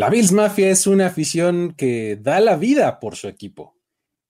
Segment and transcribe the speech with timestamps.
[0.00, 3.76] La Bills Mafia es una afición que da la vida por su equipo.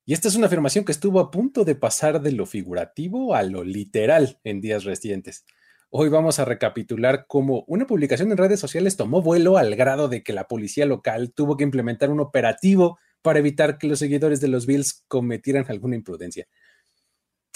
[0.04, 3.44] Y esta es una afirmación que estuvo a punto de pasar de lo figurativo a
[3.44, 5.44] lo literal en días recientes.
[5.88, 10.24] Hoy vamos a recapitular cómo una publicación en redes sociales tomó vuelo al grado de
[10.24, 14.48] que la policía local tuvo que implementar un operativo para evitar que los seguidores de
[14.48, 16.48] los Bills cometieran alguna imprudencia.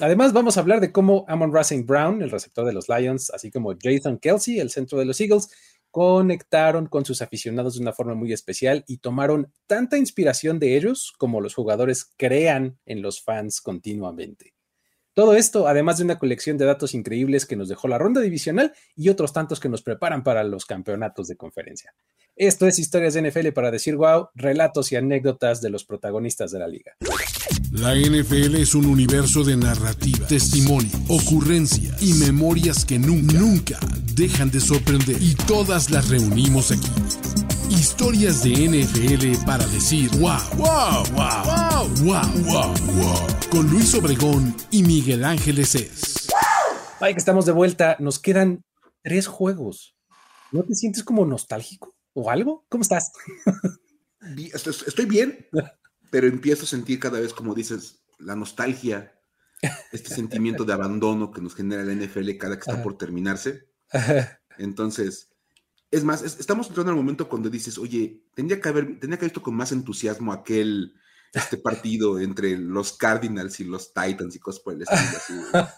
[0.00, 3.52] Además, vamos a hablar de cómo Amon Racing Brown, el receptor de los Lions, así
[3.52, 5.48] como Jason Kelsey, el centro de los Eagles,
[5.94, 11.12] conectaron con sus aficionados de una forma muy especial y tomaron tanta inspiración de ellos
[11.18, 14.53] como los jugadores crean en los fans continuamente.
[15.14, 18.72] Todo esto, además de una colección de datos increíbles que nos dejó la ronda divisional
[18.96, 21.94] y otros tantos que nos preparan para los campeonatos de conferencia.
[22.34, 26.58] Esto es Historias de NFL para decir wow, relatos y anécdotas de los protagonistas de
[26.58, 26.96] la liga.
[27.70, 33.78] La NFL es un universo de narrativa, testimonio, ocurrencia y memorias que nunca, nunca
[34.16, 35.22] dejan de sorprender.
[35.22, 37.43] Y todas las reunimos aquí.
[37.70, 43.26] Historias de NFL para decir wow, wow, wow, wow, wow, wow, wow.
[43.50, 46.28] Con Luis Obregón y Miguel Ángeles es.
[47.00, 47.96] Ay, que estamos de vuelta.
[47.98, 48.64] Nos quedan
[49.02, 49.96] tres juegos.
[50.52, 51.94] ¿No te sientes como nostálgico?
[52.14, 52.64] o algo?
[52.68, 53.12] ¿Cómo estás?
[54.86, 55.46] Estoy bien,
[56.10, 59.12] pero empiezo a sentir cada vez, como dices, la nostalgia,
[59.92, 63.68] este sentimiento de abandono que nos genera la NFL cada que está por terminarse.
[64.56, 65.28] Entonces,
[65.94, 69.30] es más, estamos entrando al momento cuando dices, oye, tendría que haber, tendría que haber
[69.30, 70.94] visto con más entusiasmo aquel
[71.32, 75.68] este partido entre los Cardinals y los Titans y cosas por el estilo.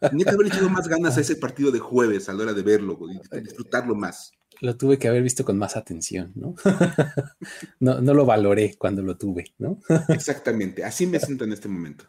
[0.00, 2.62] Tendría que haber echado más ganas a ese partido de jueves a la hora de
[2.62, 6.54] verlo, y disfrutarlo más lo tuve que haber visto con más atención, ¿no?
[7.80, 9.80] no, no lo valoré cuando lo tuve, ¿no?
[10.08, 12.04] Exactamente, así me siento en este momento.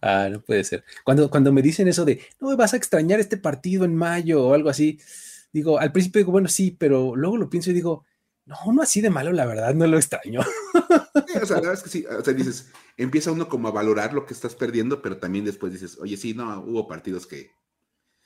[0.00, 0.84] Ah, no puede ser.
[1.04, 4.54] Cuando, cuando me dicen eso de, no, vas a extrañar este partido en mayo o
[4.54, 5.00] algo así,
[5.52, 8.04] digo, al principio digo, bueno, sí, pero luego lo pienso y digo,
[8.46, 10.40] no, no así de malo, la verdad, no lo extraño.
[10.40, 14.14] o sea, la verdad es que sí, o sea, dices, empieza uno como a valorar
[14.14, 17.50] lo que estás perdiendo, pero también después dices, oye, sí, no, hubo partidos que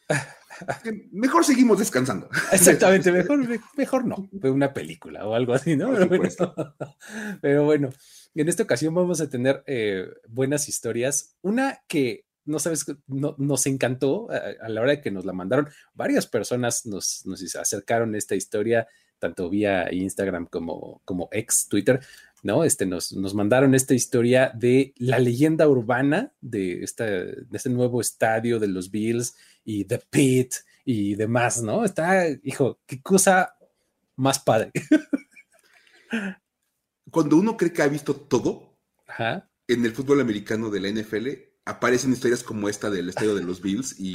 [1.13, 2.29] mejor seguimos descansando.
[2.53, 5.91] Exactamente, mejor, mejor no, una película o algo así, ¿no?
[7.41, 7.91] Pero bueno,
[8.35, 11.37] en esta ocasión vamos a tener eh, buenas historias.
[11.43, 15.69] Una que no sabes, nos encantó a, la hora de que nos la mandaron.
[15.95, 18.89] Varias personas nos, nos acercaron esta historia,
[19.19, 22.01] tanto vía Instagram como, como ex Twitter.
[22.43, 22.65] ¿no?
[22.65, 28.01] Este, nos, nos mandaron esta historia de la leyenda urbana de, esta, de este nuevo
[28.01, 30.55] estadio de los Bills y The Pit
[30.85, 31.85] y demás, ¿no?
[31.85, 33.55] Está, hijo, qué cosa
[34.17, 34.73] más padre.
[37.11, 38.77] Cuando uno cree que ha visto todo
[39.69, 41.29] en el fútbol americano de la NFL,
[41.65, 44.13] aparecen historias como esta del estadio de los Bills y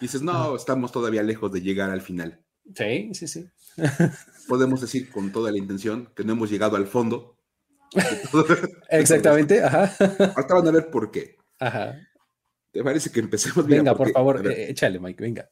[0.00, 2.40] dices, no, estamos todavía lejos de llegar al final.
[2.74, 3.48] Sí, sí, sí.
[4.48, 7.36] Podemos decir con toda la intención que no hemos llegado al fondo.
[8.90, 9.94] Exactamente, ajá.
[10.36, 11.36] Ahorita van a ver por qué.
[11.58, 11.98] Ajá.
[12.70, 13.66] ¿Te parece que empecemos?
[13.66, 15.50] Venga, por favor, eh, échale, Mike, venga.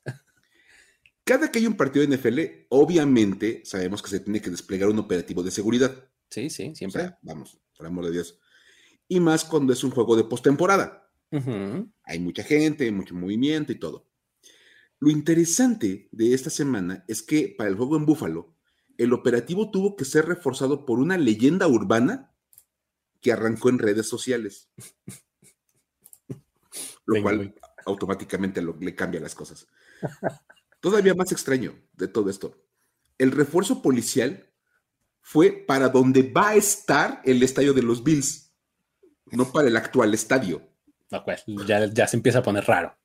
[1.25, 4.99] Cada que hay un partido de NFL, obviamente sabemos que se tiene que desplegar un
[4.99, 5.93] operativo de seguridad.
[6.31, 7.17] Sí, sí, siempre.
[7.23, 8.39] vamos, por amor de Dios.
[9.09, 11.11] Y más cuando es un juego de postemporada.
[12.05, 14.07] Hay mucha gente, mucho movimiento y todo.
[14.99, 18.55] Lo interesante de esta semana es que para el juego en Búfalo,
[18.97, 22.33] el operativo tuvo que ser reforzado por una leyenda urbana
[23.21, 24.71] que arrancó en redes sociales.
[27.05, 29.67] Lo cual automáticamente le cambia las cosas.
[30.81, 32.63] Todavía más extraño de todo esto.
[33.19, 34.51] El refuerzo policial
[35.21, 38.46] fue para donde va a estar el estadio de los Bills,
[39.33, 40.63] no para el actual estadio.
[41.25, 42.97] pues, ya, ya se empieza a poner raro.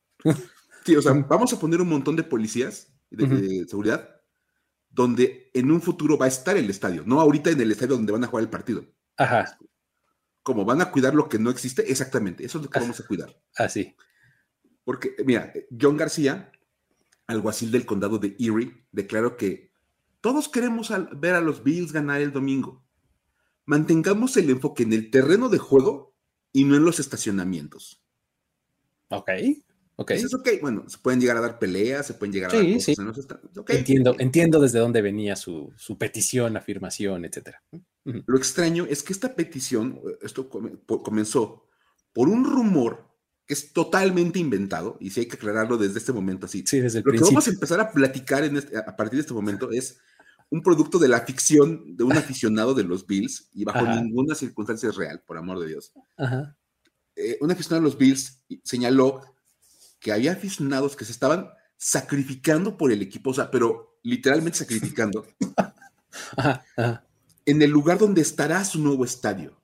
[0.86, 4.22] Sí, o sea, vamos a poner un montón de policías de, seguridad
[4.90, 8.12] donde en un futuro va a estar el estadio, no ahorita en el estadio donde
[8.12, 8.86] van a jugar el partido.
[9.18, 9.58] Ajá.
[10.44, 13.06] Como van a cuidar lo que no existe, exactamente, eso es lo que vamos a
[13.06, 13.42] cuidar.
[13.56, 13.96] Así.
[14.84, 16.52] Porque, mira, John García,
[17.28, 19.72] alguacil del condado de Erie, declaró que
[20.20, 22.84] todos queremos ver a los Bills ganar el domingo.
[23.66, 26.11] Mantengamos el enfoque en el terreno de juego
[26.54, 28.02] y no en los estacionamientos.
[29.10, 29.30] Ok.
[29.98, 30.12] Ok.
[30.12, 32.96] es ok, bueno, se pueden llegar a dar peleas, se pueden llegar a dar cosas,
[33.68, 37.62] Entiendo, entiendo desde dónde venía su, petición, afirmación, etcétera.
[38.04, 41.68] Lo extraño es que esta petición, esto comenzó
[42.14, 43.12] por un rumor
[43.46, 46.64] que es totalmente inventado, y si hay que aclararlo desde este momento así.
[46.66, 49.34] Sí, desde el Lo que vamos a empezar a platicar este, a partir de este
[49.34, 50.00] momento es
[50.52, 54.90] un producto de la ficción de un aficionado de los Bills, y bajo ninguna circunstancia
[54.90, 55.94] es real, por amor de Dios.
[56.18, 56.58] Ajá.
[57.16, 59.22] Eh, un aficionado de los Bills señaló
[60.00, 65.26] que había aficionados que se estaban sacrificando por el equipo, o sea, pero literalmente sacrificando
[67.46, 69.58] en el lugar donde estará su nuevo estadio,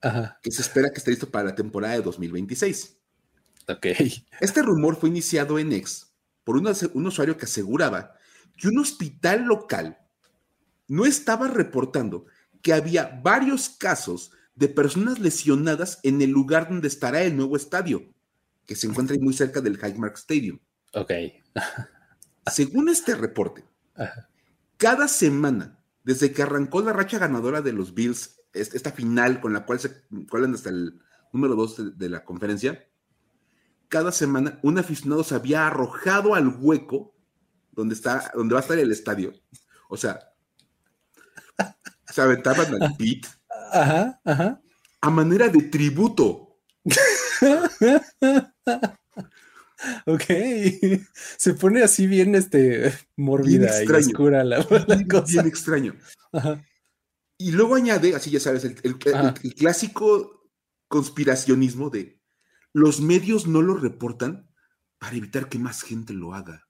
[0.00, 0.38] Ajá.
[0.42, 2.96] que se espera que esté listo para la temporada de 2026.
[3.68, 3.86] Ok.
[4.40, 8.14] Este rumor fue iniciado en X por un, un usuario que aseguraba
[8.56, 9.98] que un hospital local
[10.88, 12.26] no estaba reportando
[12.62, 18.02] que había varios casos de personas lesionadas en el lugar donde estará el nuevo estadio,
[18.66, 20.58] que se encuentra muy cerca del Highmark Stadium.
[20.94, 21.10] Ok.
[22.50, 23.64] Según este reporte,
[24.76, 29.64] cada semana, desde que arrancó la racha ganadora de los Bills, esta final con la
[29.64, 31.00] cual se cuelan hasta el
[31.32, 32.86] número 2 de, de, la conferencia,
[33.88, 37.14] cada semana un aficionado se había arrojado al hueco
[37.72, 39.32] donde, está, donde va a estar el estadio.
[39.88, 40.33] O sea,
[42.08, 43.26] se aventaban al pit
[43.72, 44.60] Ajá, ajá.
[45.00, 46.58] a manera de tributo.
[50.06, 50.24] ok.
[51.36, 55.32] Se pone así bien este mórbida y oscura la, la bien, cosa.
[55.32, 55.96] Bien extraño.
[56.32, 56.64] Ajá.
[57.36, 60.48] Y luego añade, así ya sabes, el, el, el, el, clásico
[60.86, 62.20] conspiracionismo de
[62.72, 64.48] los medios no lo reportan
[64.98, 66.68] para evitar que más gente lo haga.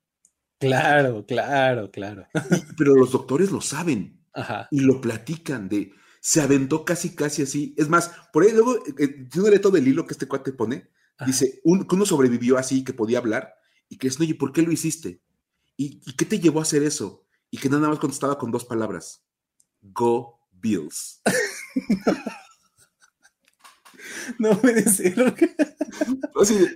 [0.58, 2.26] Claro, claro, claro.
[2.50, 4.68] Y, pero los doctores lo saben Ajá.
[4.70, 7.74] y lo platican de se aventó casi, casi así.
[7.76, 10.52] Es más, por ahí luego, eh, yo no leí todo el hilo que este cuate
[10.52, 10.90] pone.
[11.18, 11.26] Ajá.
[11.26, 13.54] Dice un, que uno sobrevivió así, que podía hablar,
[13.88, 15.20] y que es, oye, ¿por qué lo hiciste?
[15.76, 17.26] ¿Y, ¿Y, qué te llevó a hacer eso?
[17.50, 19.22] Y que nada más contestaba con dos palabras:
[19.82, 21.20] Go Bills.
[24.38, 25.14] no puede ser.
[26.40, 26.66] Así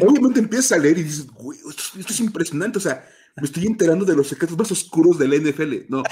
[0.00, 2.78] obviamente empiezas a leer y dices, güey, esto, esto, es impresionante.
[2.78, 5.86] O sea, me estoy enterando de los secretos más oscuros de la NFL.
[5.88, 6.02] No.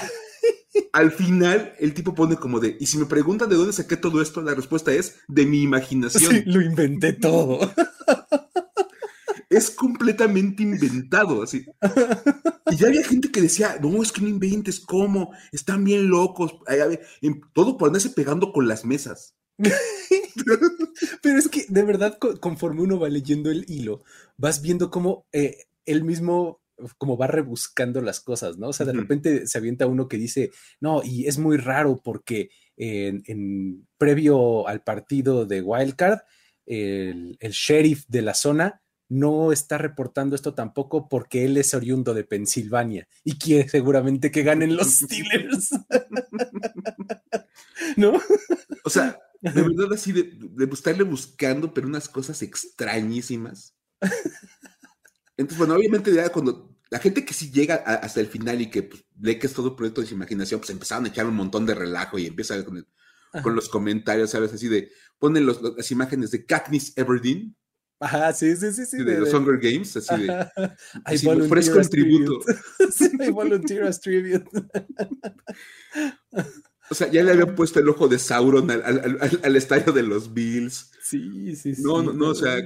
[0.93, 4.21] Al final, el tipo pone como de, y si me preguntan de dónde saqué todo
[4.21, 6.31] esto, la respuesta es de mi imaginación.
[6.31, 7.59] Sí, lo inventé todo.
[9.49, 11.65] Es completamente inventado, así.
[12.69, 15.31] Y ya había gente que decía, no, es que no inventes, ¿cómo?
[15.51, 16.53] Están bien locos.
[17.53, 19.35] Todo por andarse pegando con las mesas.
[21.21, 24.03] Pero es que de verdad, conforme uno va leyendo el hilo,
[24.37, 26.61] vas viendo cómo eh, él mismo
[26.97, 28.69] como va rebuscando las cosas, ¿no?
[28.69, 28.99] O sea, de uh -huh.
[28.99, 34.67] repente se avienta uno que dice, no, y es muy raro porque en, en previo
[34.67, 36.19] al partido de Wildcard,
[36.65, 42.13] el, el, sheriff de la zona no está reportando esto tampoco porque él es oriundo
[42.13, 45.69] de Pensilvania y quiere seguramente que ganen los Steelers.
[47.97, 48.21] ¿No?
[48.83, 53.77] O sea, de verdad así de, de estarle buscando, pero unas cosas extrañísimas.
[55.37, 58.69] Entonces, bueno, obviamente ya cuando la gente que sí llega a, hasta el final y
[58.69, 61.35] que pues, lee que es todo proyecto de su imaginación, pues empezaron a echar un
[61.35, 62.87] montón de relajo y empieza con, el,
[63.43, 64.53] con los comentarios, ¿sabes?
[64.53, 67.55] Así de, ponen los, las imágenes de Katniss Everdeen.
[67.99, 68.85] Ajá, sí, sí, sí.
[68.85, 70.47] sí de, de, los Hunger Games, así de.
[71.03, 72.39] Así me ofrezco el tributo.
[72.91, 74.47] sí, I volunteer as tribute.
[76.89, 79.91] O sea, ya le habían puesto el ojo de Sauron al, al, al, al estadio
[79.91, 80.91] de los Bills.
[81.01, 81.81] Sí, sí, sí.
[81.81, 82.57] No, no, no, o sea.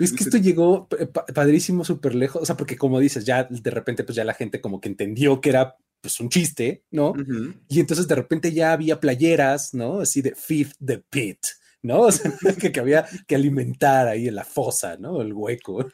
[0.00, 0.88] Es que esto llegó
[1.34, 4.60] padrísimo, súper lejos, o sea, porque como dices, ya de repente, pues ya la gente
[4.60, 7.10] como que entendió que era pues un chiste, ¿no?
[7.10, 7.60] Uh -huh.
[7.68, 10.00] Y entonces de repente ya había playeras, ¿no?
[10.00, 11.38] Así de Fifth the Pit,
[11.82, 12.02] ¿no?
[12.02, 15.20] O sea, que, que, había que alimentar ahí en la fosa, ¿no?
[15.20, 15.86] El hueco.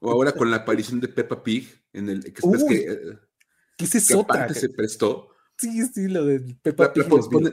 [0.00, 3.18] O ahora con la aparición de Peppa Pig, en el que, Uy, que, eh,
[3.76, 5.30] ¿qué es que aparte se prestó.
[5.56, 7.02] Sí, sí, lo de Peppa la, Pig.
[7.02, 7.50] La, pone,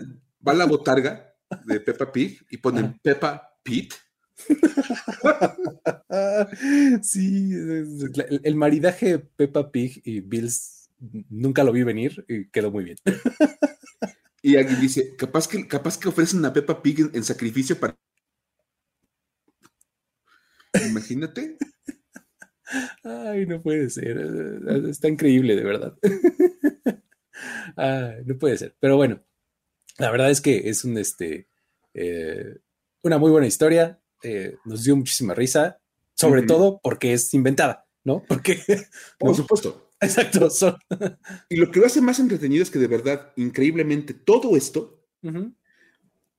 [0.48, 1.36] va la botarga
[1.66, 3.00] de Peppa Pig y ponen.
[3.02, 3.92] Peppa Pig.
[7.02, 7.52] sí,
[8.44, 10.90] el, maridaje Peppa Pig y Bills
[11.30, 12.98] nunca lo vi venir y quedó muy bien.
[14.42, 17.98] Y alguien dice, capaz que, capaz que ofrecen a Peppa Pig en, en sacrificio para...
[20.88, 21.58] Imagínate.
[23.04, 24.18] Ay, no puede ser.
[24.90, 25.98] Está increíble, de verdad.
[27.76, 28.76] Ay, no puede ser.
[28.80, 29.24] Pero bueno,
[29.98, 31.48] la verdad es que es un, este,
[31.94, 32.58] eh,
[33.04, 34.00] una muy buena historia.
[34.24, 35.80] Eh, nos dio muchísima risa,
[36.16, 36.48] sobre uh -huh.
[36.48, 38.24] todo porque es inventada, ¿no?
[38.28, 38.60] Porque,
[39.20, 39.36] por ¿no?
[39.36, 39.92] supuesto.
[40.02, 40.50] Exacto.
[40.50, 40.76] Son...
[41.50, 45.30] Y lo que lo hace más entretenido es que de verdad, increíblemente, todo esto, uh
[45.30, 45.56] -huh.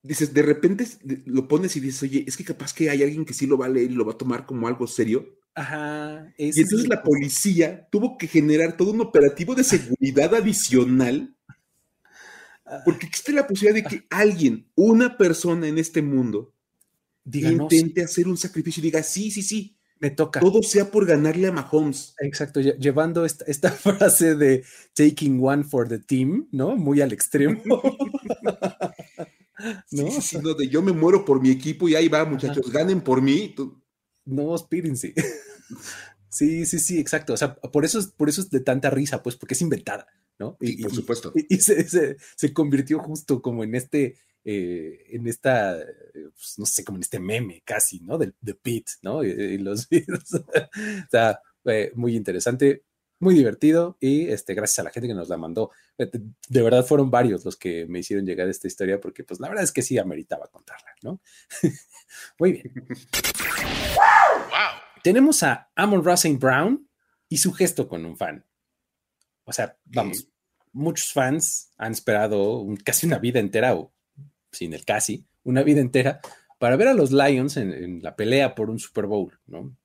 [0.01, 0.87] dices, de repente
[1.25, 3.67] lo pones y dices, oye, es que capaz que hay alguien que sí lo va
[3.67, 5.37] a leer y lo va a tomar como algo serio.
[5.59, 6.31] Ajá.
[6.37, 6.87] y entonces sí.
[6.87, 11.35] la policía tuvo que generar todo un operativo de seguridad adicional.
[12.85, 16.53] Porque existe la posibilidad de que alguien, una persona en este mundo,
[17.31, 18.05] Intente sí.
[18.05, 20.39] hacer un sacrificio y diga, sí, sí, sí, me toca.
[20.39, 22.15] Todo sea por ganarle a Mahomes.
[22.19, 26.75] Exacto, llevando esta, esta, frase de taking one for the team, ¿no?
[26.75, 27.61] Muy al extremo.
[29.91, 30.11] ¿No?
[30.11, 32.79] Sí, sí, no, de yo me muero por mi equipo y ahí va, muchachos, Ajá.
[32.79, 33.53] ganen por mí.
[33.55, 33.81] Tú...
[34.25, 35.13] No, espírense.
[36.29, 37.33] sí, sí, sí, exacto.
[37.33, 40.07] O sea, por eso, por eso es de tanta risa, pues, porque es inventada.
[40.39, 40.57] ¿no?
[40.61, 41.33] Y, por supuesto.
[41.35, 42.17] Y, se,
[42.53, 45.77] convirtió justo como en este, eh, en esta,
[46.35, 48.17] pues, no sé, como en este meme casi, ¿no?
[48.17, 49.23] Del de Pit, ¿no?
[49.23, 51.41] Y, los o sea,
[51.95, 52.83] muy interesante,
[53.19, 55.71] muy divertido y este, gracias a la gente que nos la mandó.
[55.97, 59.49] De verdad fueron varios los que me hicieron llegar a esta historia porque pues la
[59.49, 61.19] verdad es que sí ameritaba contarla, ¿no?
[62.39, 62.73] muy bien.
[65.03, 66.87] Tenemos a Amon Russell Brown
[67.29, 68.45] y su gesto con un fan.
[69.45, 70.27] O sea, vamos,
[70.73, 73.93] muchos fans han esperado casi una vida entera, o
[74.51, 76.19] sin el casi, una vida entera,
[76.59, 79.75] para ver a los Lions en, la pelea por un Super Bowl, ¿no?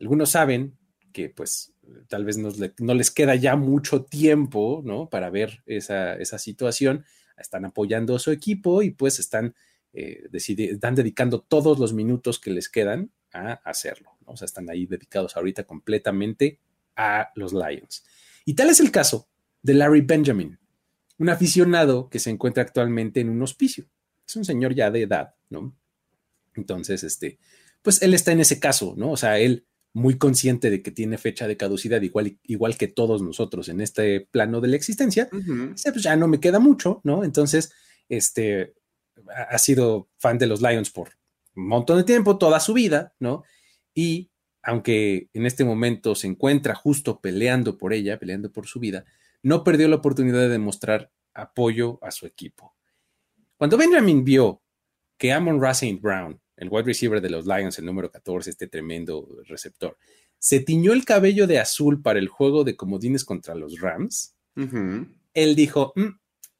[0.00, 0.76] Algunos saben
[1.12, 1.72] que pues
[2.08, 5.08] tal vez no les queda ya mucho tiempo, ¿no?
[5.08, 7.04] Para ver esa, situación,
[7.36, 9.54] están apoyando a su equipo y pues están,
[9.92, 14.32] eh, están dedicando todos los minutos que les quedan a hacerlo, ¿no?
[14.32, 16.58] O sea, están ahí dedicados ahorita completamente
[16.96, 18.04] a los Lions.
[18.44, 19.28] Y tal es el caso
[19.62, 20.58] de Larry Benjamin,
[21.18, 23.86] un aficionado que se encuentra actualmente en un hospicio.
[24.28, 25.74] Es un señor ya de edad, ¿no?
[26.54, 27.38] Entonces, este,
[27.82, 29.12] pues él está en ese caso, ¿no?
[29.12, 33.22] O sea, él muy consciente de que tiene fecha de caducidad, igual, igual que todos
[33.22, 37.24] nosotros en este plano de la existencia, pues ya no me queda mucho, ¿no?
[37.24, 37.72] Entonces,
[38.08, 38.74] este,
[39.28, 41.10] ha sido fan de los Lions por
[41.56, 43.44] un montón de tiempo, toda su vida, ¿no?
[43.94, 44.30] Y
[44.62, 49.04] aunque en este momento se encuentra justo peleando por ella, peleando por su vida,
[49.42, 52.74] no perdió la oportunidad de demostrar apoyo a su equipo.
[53.58, 54.62] Cuando Benjamin vio
[55.18, 59.28] que Amon Russell Brown, el wide receiver de los Lions, el número 14, este tremendo
[59.46, 59.98] receptor,
[60.38, 64.34] se tiñó el cabello de azul para el juego de comodines contra los Rams,
[65.34, 66.08] él dijo, mm,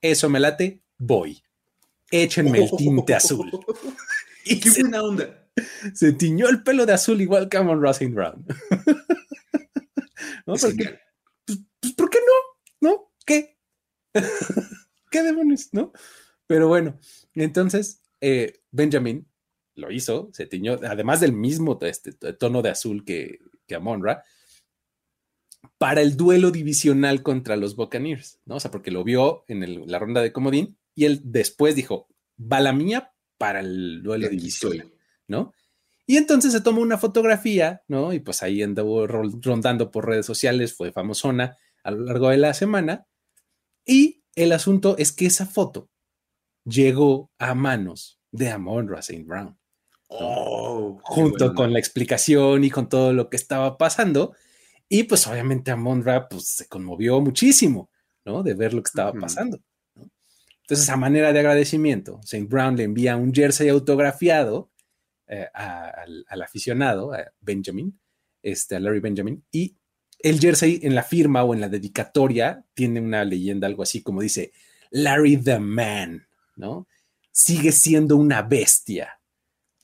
[0.02, 1.42] eso me late, voy.
[2.10, 3.50] Échenme el tinte azul.
[4.44, 5.48] y qué buena onda
[5.94, 8.44] se tiñó el pelo de azul igual que Amon Russell Brown.
[10.46, 10.54] ¿No?
[10.54, 10.74] Pues,
[11.44, 12.88] pues, ¿Por qué no?
[12.88, 13.12] ¿No?
[13.24, 13.58] ¿Qué?
[15.10, 15.68] ¿Qué demonios?
[15.72, 15.92] ¿No?
[16.48, 16.98] Pero bueno,
[17.34, 19.28] entonces eh, Benjamin
[19.76, 23.38] lo hizo, se tiñó, además del mismo este, tono de azul que,
[23.68, 24.24] que Amonra,
[25.76, 28.56] para el duelo divisional contra los Buccaneers, ¿no?
[28.56, 32.08] O sea, porque lo vio en la ronda de comodín y él después dijo,
[32.40, 34.90] va la mía para el duelo divisional.
[35.28, 35.52] ¿no?
[36.06, 38.12] Y entonces se tomó una fotografía, ¿no?
[38.14, 42.54] Y pues ahí andó rondando por redes sociales, fue famosona a lo largo de la
[42.54, 43.06] semana.
[43.84, 45.90] Y el asunto es que esa foto
[46.68, 49.58] llegó a manos de Amon Racine Brown.
[50.08, 54.34] Oh, junto con la explicación y con todo lo que estaba pasando.
[54.88, 57.90] Y pues obviamente Amon Ra pues, se conmovió muchísimo,
[58.24, 58.42] ¿no?
[58.42, 59.60] De ver lo que estaba pasando.
[60.68, 62.46] Entonces, a manera de agradecimiento, St.
[62.46, 64.70] Brown le envía un jersey autografiado
[65.26, 67.98] eh, al, aficionado, a Benjamin,
[68.42, 69.78] este, a Larry Benjamin, y
[70.18, 74.20] el jersey en la firma o en la dedicatoria tiene una leyenda, algo así como
[74.20, 74.52] dice,
[74.90, 76.27] Larry the Man,
[76.58, 76.86] ¿no?
[77.30, 79.20] Sigue siendo una bestia.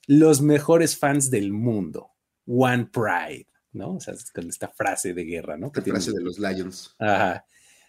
[0.07, 2.11] Los mejores fans del mundo.
[2.47, 3.95] One Pride, ¿no?
[3.95, 5.73] O sea, con esta frase de guerra, ¿no?
[5.75, 6.95] La frase de los Lions.
[6.99, 7.47] Ajá.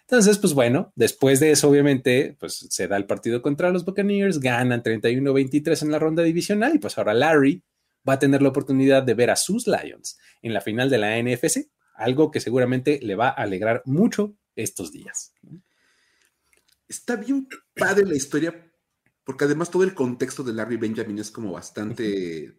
[0.08, 4.38] Entonces, pues bueno, después de eso, obviamente, pues se da el partido contra los Buccaneers,
[4.38, 7.64] ganan 31-23 en la ronda divisional y pues ahora Larry
[8.08, 11.20] va a tener la oportunidad de ver a sus Lions en la final de la
[11.20, 15.32] NFC, algo que seguramente le va a alegrar mucho estos días.
[16.86, 18.65] Está bien padre la historia,
[19.26, 22.58] porque además todo el contexto de Larry Benjamin es como bastante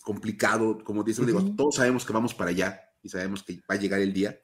[0.00, 3.78] complicado, como dicen, digo, todos sabemos que vamos para allá y sabemos que va a
[3.78, 4.40] llegar el día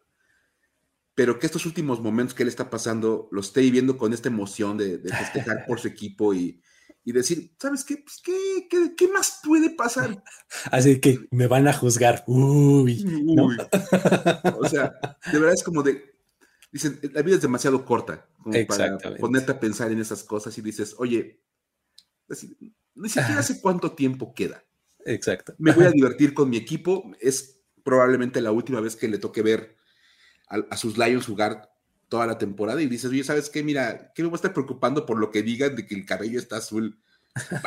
[1.14, 4.76] pero que estos últimos momentos que él está pasando lo esté viviendo con esta emoción
[4.76, 6.60] de, festejar por su equipo y,
[7.04, 7.98] decir, ¿sabes qué?
[7.98, 10.22] Pues, ¿qué, qué, más puede pasar?
[10.70, 12.24] Así que me van a juzgar.
[12.26, 13.04] Uy.
[14.58, 14.92] o sea,
[15.30, 16.16] de verdad es como de,
[16.72, 20.62] dicen, la vida es demasiado corta como para ponerte a pensar en esas cosas y
[20.62, 21.43] dices, oye,
[22.94, 24.64] ni siquiera sé cuánto tiempo queda.
[25.04, 25.54] Exacto.
[25.58, 27.12] Me voy a divertir con mi equipo.
[27.20, 29.76] Es probablemente la última vez que le toque ver
[30.48, 31.70] a, sus Lions jugar
[32.08, 33.62] toda la temporada y dices, oye, ¿sabes qué?
[33.62, 36.38] Mira, ¿qué me voy a estar preocupando por lo que digan de que el cabello
[36.38, 36.98] está azul?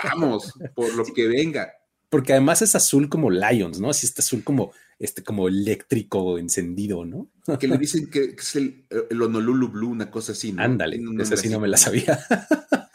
[0.04, 1.74] Vamos, por lo que venga.
[2.10, 3.90] Porque además es azul como Lions, ¿no?
[3.90, 7.30] Así está azul como, este, como eléctrico encendido, ¿no?
[7.60, 10.64] Que le dicen que es el, el Honolulu Blue, una cosa así, ¿no?
[10.64, 12.20] Ándale, esa sí no me la sabía.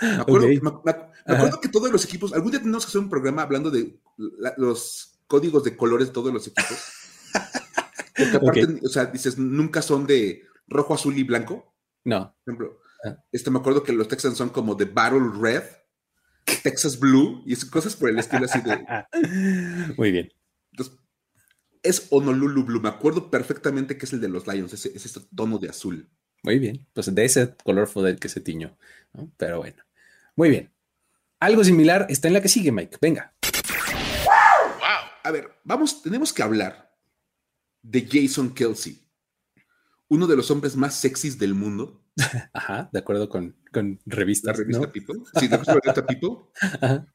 [0.01, 4.01] Me acuerdo, que todos los equipos, algún día tenemos que hacer un programa hablando de
[4.57, 6.77] los códigos de colores de todos los equipos.
[8.17, 11.73] Porque aparte, o sea, dices, nunca son de rojo, azul y blanco.
[12.05, 12.35] No.
[12.45, 13.17] Por ejemplo, ah.
[13.31, 15.63] este, me acuerdo que los Texans son como de Battle Red,
[16.63, 19.95] Texas Blue y cosas por el estilo así de.
[19.97, 20.29] Muy bien.
[21.83, 22.81] Es Honolulu Blue.
[22.81, 26.09] Me acuerdo perfectamente que es el de los Lions, ese, ese tono de azul.
[26.43, 26.87] Muy bien.
[26.93, 28.77] Pues de ese color fue del que se tiñó.
[29.37, 29.83] Pero bueno.
[30.37, 30.73] Muy bien.
[31.41, 32.99] Algo similar está en la que sigue, Mike.
[33.01, 33.35] Venga.
[35.25, 36.93] A ver, vamos, tenemos que hablar
[37.83, 39.09] de Jason Kelsey,
[40.09, 42.05] uno de los hombres más sexys del mundo.
[42.53, 44.59] Ajá, de acuerdo con, con revistas.
[44.59, 45.21] La revista People.
[45.39, 46.51] Sí, de acuerdo con la revista People.
[46.61, 47.15] Ajá.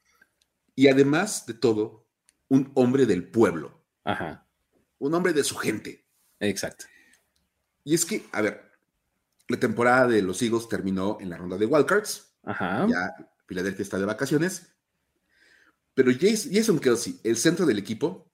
[0.74, 2.08] Y además de todo,
[2.48, 3.84] un hombre del pueblo.
[4.04, 4.47] Ajá.
[4.98, 6.04] Un hombre de su gente.
[6.40, 6.84] Exacto.
[7.84, 8.70] Y es que, a ver,
[9.48, 12.34] la temporada de los Eagles terminó en la ronda de wildcards.
[12.44, 12.86] Ajá.
[12.88, 13.14] Ya
[13.46, 14.70] Filadelfia está de vacaciones.
[15.94, 18.30] Pero Jason Kelsey, el centro del equipo,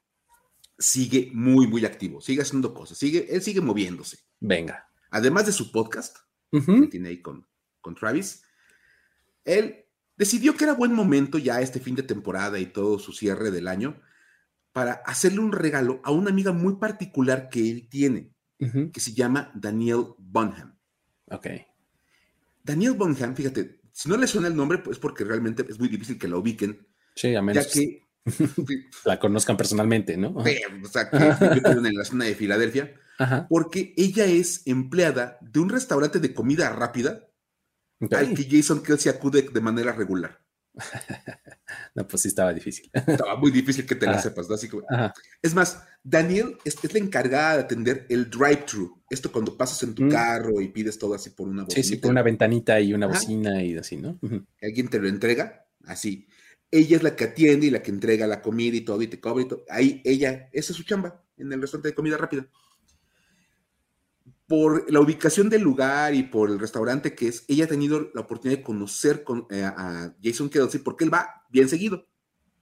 [0.79, 2.21] sigue muy, muy activo.
[2.21, 2.99] Sigue haciendo cosas.
[2.99, 4.19] Sigue, él sigue moviéndose.
[4.41, 4.91] Venga.
[5.11, 6.19] Además de su podcast,
[6.51, 7.47] que tiene ahí con,
[7.81, 8.43] con Travis,
[9.45, 13.51] él decidió que era buen momento ya este fin de temporada y todo su cierre
[13.51, 14.01] del año
[14.75, 19.53] para hacerle un regalo a una amiga muy particular que él tiene, que se llama
[19.55, 20.77] Daniel Bonham.
[21.31, 21.47] Ok.
[22.65, 26.19] Daniel Bonham, fíjate, si no le suena el nombre, pues porque realmente es muy difícil
[26.19, 26.85] que la ubiquen.
[27.15, 28.03] Sí, a menos ya que
[29.05, 30.31] la conozcan personalmente, ¿no?
[30.35, 33.47] o sea, que en la zona de Filadelfia, Ajá.
[33.49, 37.29] porque ella es empleada de un restaurante de comida rápida
[38.01, 38.19] Okay.
[38.19, 40.41] al que Jason Kelsey acude de manera regular.
[41.95, 42.91] no, pues sí estaba difícil.
[42.93, 44.23] Estaba muy difícil que te la Ajá.
[44.23, 44.55] sepas, ¿no?
[44.57, 45.15] Así Ajá.
[45.41, 49.03] Es más, Daniel es, es la encargada de atender el drive-thru.
[49.09, 50.11] Esto cuando pasas en tu Mm.
[50.11, 51.89] carro y pides todo así por una Sí, bocinita.
[51.95, 53.15] sí, con una ventanita y una Ajá.
[53.15, 54.19] bocina y así, ¿no?
[54.61, 56.27] Alguien te lo entrega, así.
[56.71, 59.21] Ella es la que atiende y la que entrega la comida y todo y te
[59.21, 59.65] cobra y todo.
[59.71, 62.49] Ahí ella, esa es su chamba en el restaurante de comida rápida.
[64.47, 68.21] Por la ubicación del lugar y por el restaurante que es, ella ha tenido la
[68.23, 72.07] oportunidad de conocer con, eh, a Jason Kelsey porque él va bien seguido.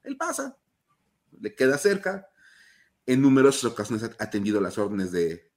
[0.04, 0.56] Él pasa,
[1.40, 2.28] le queda cerca.
[3.04, 5.50] En numerosas ocasiones ha atendido las órdenes de,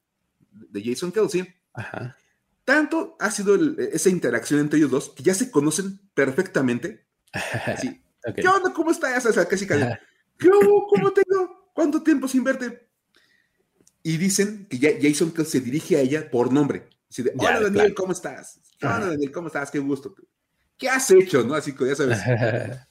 [0.51, 1.47] de Jason Kelsey.
[1.73, 2.17] Ajá.
[2.63, 7.05] Tanto ha sido el- esa interacción entre ellos dos que ya se conocen perfectamente.
[7.67, 8.35] Así, Ok.
[8.37, 8.73] ¿Qué onda?
[8.73, 9.23] ¿Cómo estás?
[9.27, 9.83] O sea, casi, casi,
[10.39, 10.49] ¿Qué?
[10.49, 11.69] ¿Cómo te digo?
[11.75, 12.89] ¿Cuánto tiempo sin verte?
[14.07, 16.87] Y dicen que ya Jason se dirige a ella por nombre.
[17.09, 17.95] Así de, Hola Daniel.
[17.95, 18.59] ¿cómo estás?
[18.77, 19.09] ¿Qué onda Ajá.
[19.09, 19.31] Daniel?
[19.31, 19.71] ¿Cómo estás?
[19.71, 20.13] Qué gusto.
[20.77, 21.43] ¿Qué has hecho?
[21.43, 21.55] ¿No?
[21.55, 22.19] Así que ya sabes,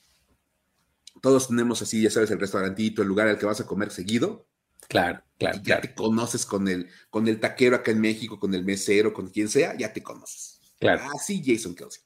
[1.23, 4.49] todos tenemos así, ya sabes, el restaurantito, el lugar al que vas a comer seguido.
[4.89, 8.41] claro, claro, y ya claro, te conoces con el, con el taquero acá en México,
[8.41, 10.63] con el mesero, con quien sea, ya te conoces.
[10.81, 11.05] claro.
[11.15, 12.03] Así Jason Kelsey.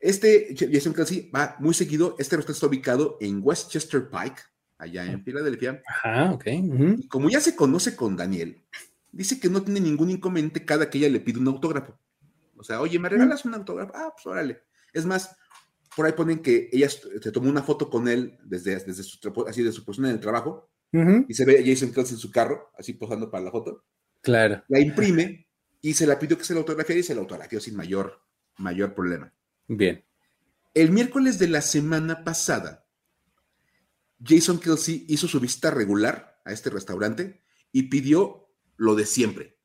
[0.00, 2.16] Este Jason Kelsey va muy seguido.
[2.18, 4.42] Este restaurante está ubicado en Westchester Pike,
[4.78, 5.82] allá en Filadelfia.
[5.86, 6.46] Ajá, ok.
[6.46, 8.62] Y como ya se conoce con Daniel,
[9.12, 11.98] dice que no tiene ningún inconveniente cada que ella le pide un autógrafo.
[12.56, 13.92] O sea, oye, ¿me regalas un autógrafo?
[13.94, 14.62] Ah, pues órale.
[14.92, 15.36] Es más,
[15.94, 19.62] por ahí ponen que ella se tomó una foto con él desde, desde su, así
[19.62, 20.70] de su posición en el trabajo
[21.28, 23.84] y se ve a Jason Kelsey en su carro, así posando para la foto.
[24.22, 24.62] Claro.
[24.68, 25.46] La imprime
[25.82, 28.22] y se la pidió que se la autografiara y se la autografió sin mayor,
[28.56, 29.32] mayor problema.
[29.68, 30.02] Bien.
[30.72, 32.85] El miércoles de la semana pasada,
[34.24, 39.58] Jason Kelsey hizo su visita regular a este restaurante y pidió lo de siempre.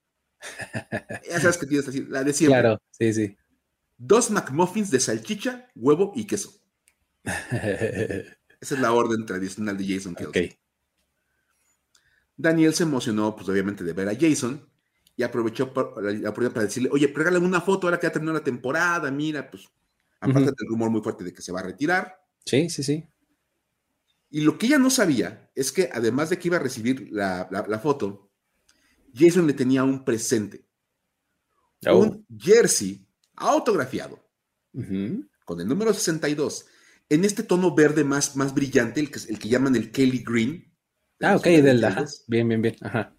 [1.30, 2.62] Ya sabes que tienes así, la de siempre.
[2.62, 3.38] Claro, sí, sí.
[3.98, 6.52] Dos McMuffins de salchicha, huevo y queso.
[7.24, 10.16] Esa es la orden tradicional de Jason.
[10.16, 10.58] Kelsey.
[12.36, 14.68] Daniel se emocionó, pues obviamente, de ver a Jason
[15.16, 18.44] y aprovechó la oportunidad para decirle, oye, regálame una foto ahora que ya terminó la
[18.44, 19.70] temporada, mira, pues,
[20.20, 22.18] aparte del rumor muy fuerte de que se va a retirar.
[22.46, 23.06] Sí, sí, sí.
[24.32, 27.48] Y lo que ella no sabía es que además de que iba a recibir la,
[27.52, 28.32] la- la foto,
[29.13, 30.65] Jason le tenía un presente,
[31.88, 31.98] Oh.
[31.98, 34.20] un jersey autografiado
[35.46, 36.65] con el número 62,
[37.10, 40.72] en este tono verde más, más brillante, el que, el que llaman el Kelly Green.
[41.20, 41.84] Ah, ok, del, 72.
[41.91, 42.06] ajá.
[42.28, 42.76] Bien, bien, bien.
[42.82, 43.13] Ajá.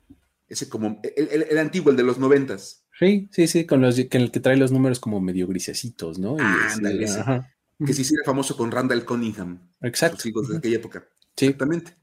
[0.48, 3.96] Ese como, el, el- el antiguo, el de los noventas, Sí, sí, sí, con los
[3.96, 6.36] que el que trae los números como medio grisecitos, ¿no?
[6.36, 7.20] Y ese- Ándale, ese.
[7.20, 7.50] ajá.
[7.86, 10.16] Que se hiciera famoso con Randall Cunningham, Exacto.
[10.16, 11.08] sus hijos de aquella época.
[11.36, 11.46] Sí.
[11.46, 11.96] Exactamente.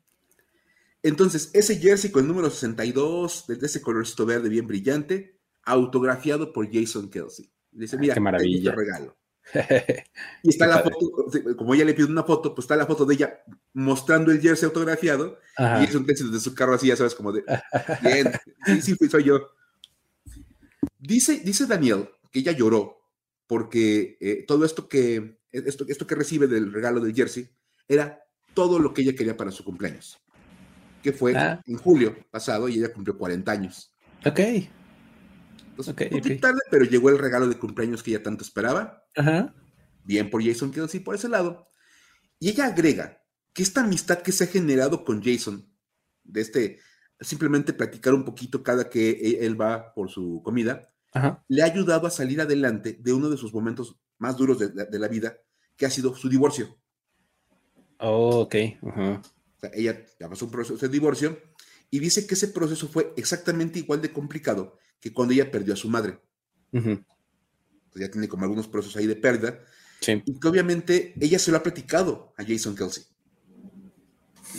[1.03, 6.67] Entonces, ese jersey con el número 62, de ese colorcito verde bien brillante, autografiado por
[6.71, 7.49] Jason Kelsey.
[7.71, 8.71] Dice, Ah, mira, qué maravilla.
[8.71, 9.17] te regalo.
[10.43, 10.95] Y está Qué la padre.
[10.99, 13.39] foto, como ella le pide una foto, pues está la foto de ella
[13.73, 15.81] mostrando el jersey autografiado Ajá.
[15.81, 17.43] y Jason Kelsey desde su carro así, ya sabes, como de,
[18.03, 18.31] bien,
[18.65, 19.39] sí, sí, soy yo.
[20.99, 22.97] Dice, dice Daniel que ella lloró
[23.47, 27.49] porque eh, todo esto que, esto, esto que recibe del regalo del jersey
[27.87, 28.19] era
[28.53, 30.17] todo lo que ella quería para su cumpleaños,
[31.03, 31.61] que fue Ah.
[31.65, 33.93] en julio pasado y ella cumplió 40 años.
[34.25, 34.39] Ok.
[34.39, 36.41] Entonces, Ok, un poquito ok.
[36.41, 39.03] tarde, pero llegó el regalo de cumpleaños que ella tanto esperaba.
[39.15, 39.53] Ajá.
[40.03, 41.67] Bien por Jason Kelsey por ese lado.
[42.39, 43.21] Y ella agrega
[43.53, 45.69] que esta amistad que se ha generado con Jason,
[46.23, 46.79] de este
[47.21, 50.87] simplemente platicar un poquito cada que e- él va por su comida,
[51.47, 55.07] le ha ayudado a salir adelante de uno de sus momentos más duros de, la
[55.07, 55.37] vida,
[55.75, 56.77] que ha sido su divorcio.
[57.99, 58.55] Oh, ok.
[59.73, 61.37] ella ya pasó un proceso de divorcio
[61.89, 65.77] y dice que ese proceso fue exactamente igual de complicado que cuando ella perdió a
[65.77, 66.19] su madre.
[66.71, 69.59] ya tiene como algunos procesos ahí de pérdida.
[70.05, 73.03] Y que obviamente ella se lo ha platicado a Jason Kelsey.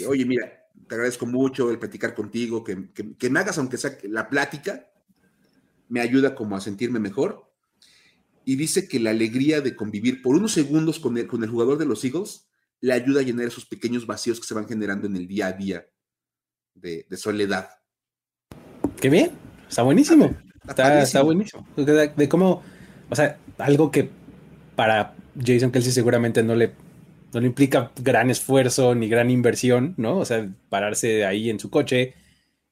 [0.06, 4.28] Oye, mira, te agradezco mucho el platicar contigo, que, que me hagas, aunque sea la
[4.28, 4.90] plática,
[5.88, 7.49] me ayuda como a sentirme mejor.
[8.50, 11.78] Y dice que la alegría de convivir por unos segundos con el, con el jugador
[11.78, 12.48] de los Eagles
[12.80, 15.52] le ayuda a llenar esos pequeños vacíos que se van generando en el día a
[15.52, 15.86] día
[16.74, 17.68] de, soledad.
[19.00, 19.30] Qué bien,
[19.68, 20.36] está buenísimo.
[20.68, 21.64] Está, buenísimo.
[21.76, 22.64] De, cómo,
[23.08, 24.10] o sea, algo que
[24.74, 26.72] para Jason Kelsey seguramente no le,
[27.32, 30.18] no le implica gran esfuerzo ni gran inversión, ¿no?
[30.18, 32.14] O sea, pararse ahí en su coche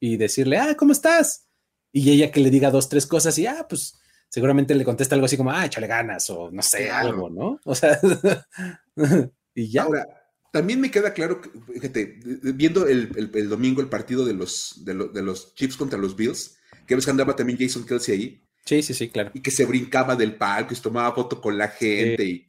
[0.01, 1.45] y decirle, ah, ¿cómo estás?
[1.93, 3.95] y ella que le diga dos, tres cosas y, ah, pues
[4.29, 7.61] seguramente le contesta algo así como, ah, échale ganas o no sé, algo, ¿no?
[7.65, 7.99] O sea,
[9.55, 9.83] y ya.
[9.83, 10.07] Ahora,
[10.53, 12.21] también me queda claro, que, fíjate,
[12.55, 16.95] viendo el, el, domingo el partido de los, de, los Chips contra los Bills, que
[16.95, 18.45] ves que andaba también Jason Kelsey ahí.
[18.65, 19.31] Sí, sí, sí, claro.
[19.35, 22.47] Y que se brincaba del palco y se tomaba foto con la gente y,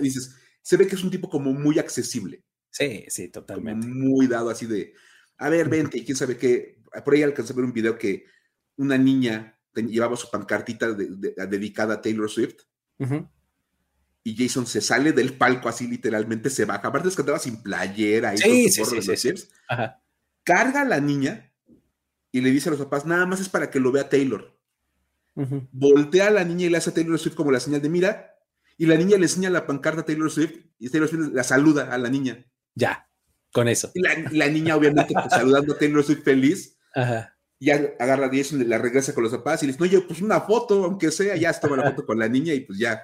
[0.00, 2.42] dices, se ve que es un tipo como muy accesible.
[2.70, 3.86] Sí, sí, totalmente.
[3.86, 4.94] muy dado así de,
[5.38, 6.78] a ver, vente, y quién sabe qué.
[7.04, 8.26] Por ahí alcancé a ver un video que
[8.76, 12.62] una niña llevaba su pancartita dedicada a Taylor Swift.
[14.22, 16.88] Y Jason se sale del palco así literalmente, se baja.
[16.88, 18.34] Aparte es que andaba sin playera.
[18.34, 19.34] y sí, sí,
[20.42, 21.52] Carga a la niña
[22.32, 24.56] y le dice a los papás, nada más es para que lo vea Taylor.
[25.34, 28.30] Voltea a la niña y le hace a Taylor Swift como la señal de mira.
[28.76, 31.92] Y la niña le enseña la pancarta a Taylor Swift y Taylor Swift la saluda
[31.92, 32.44] a la niña.
[32.74, 33.08] Ya,
[33.52, 33.90] con eso.
[33.94, 34.00] Y
[34.36, 36.76] la, niña obviamente pues, saludando a Taylor Swift feliz.
[36.94, 40.06] Ajá ya agarra a Jason, la regresa con los papás y le dice, no, yo,
[40.06, 43.02] pues una foto, aunque sea, ya estaba la foto con la niña y pues ya.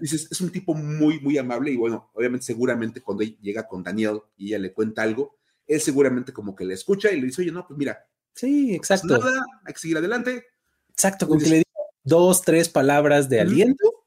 [0.00, 4.20] Dices, es un tipo muy, muy amable y bueno, obviamente seguramente cuando llega con Daniel
[4.36, 7.52] y ella le cuenta algo, él seguramente como que le escucha y le dice, oye,
[7.52, 8.04] no, pues mira.
[8.34, 9.18] Sí, exacto.
[9.18, 10.44] nada, hay que seguir adelante.
[10.88, 11.70] Exacto, con que le diga
[12.02, 14.06] dos, tres palabras de aliento,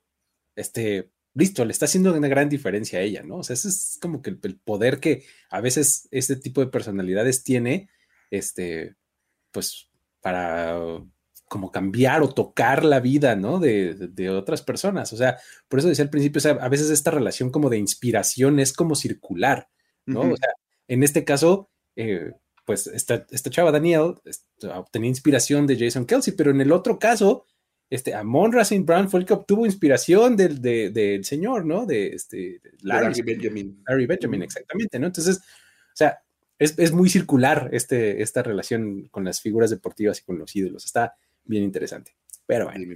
[0.55, 3.37] este, listo, le está haciendo una gran diferencia a ella, ¿no?
[3.37, 7.43] O sea, ese es como que el, poder que a veces este tipo de personalidades
[7.43, 7.89] tiene,
[8.29, 8.95] este,
[9.53, 9.89] pues
[10.21, 10.77] para
[11.47, 13.59] como cambiar o tocar la vida, ¿no?
[13.59, 15.13] De, otras personas.
[15.13, 15.37] O sea,
[15.67, 18.73] por eso decía al principio, o sea, a veces esta relación como de inspiración es
[18.73, 19.69] como circular,
[20.07, 20.21] ¿no?
[20.21, 20.49] O sea,
[20.87, 22.31] en este caso, eh,
[22.65, 24.15] pues esta, esta, chava Daniel
[24.73, 27.45] obtenía inspiración de Jason Kelsey, pero en el otro caso,
[27.87, 31.85] este, Amon Racing Brown fue el que obtuvo inspiración del, del señor, ¿no?
[31.85, 33.83] De este, Larry Benjamin.
[33.87, 35.05] Larry Benjamin, exactamente, ¿no?
[35.05, 36.17] Entonces, o sea,
[36.59, 40.85] es, muy circular este, esta relación con las figuras deportivas y con los ídolos.
[40.85, 42.15] Está bien interesante.
[42.45, 42.95] Pero bueno.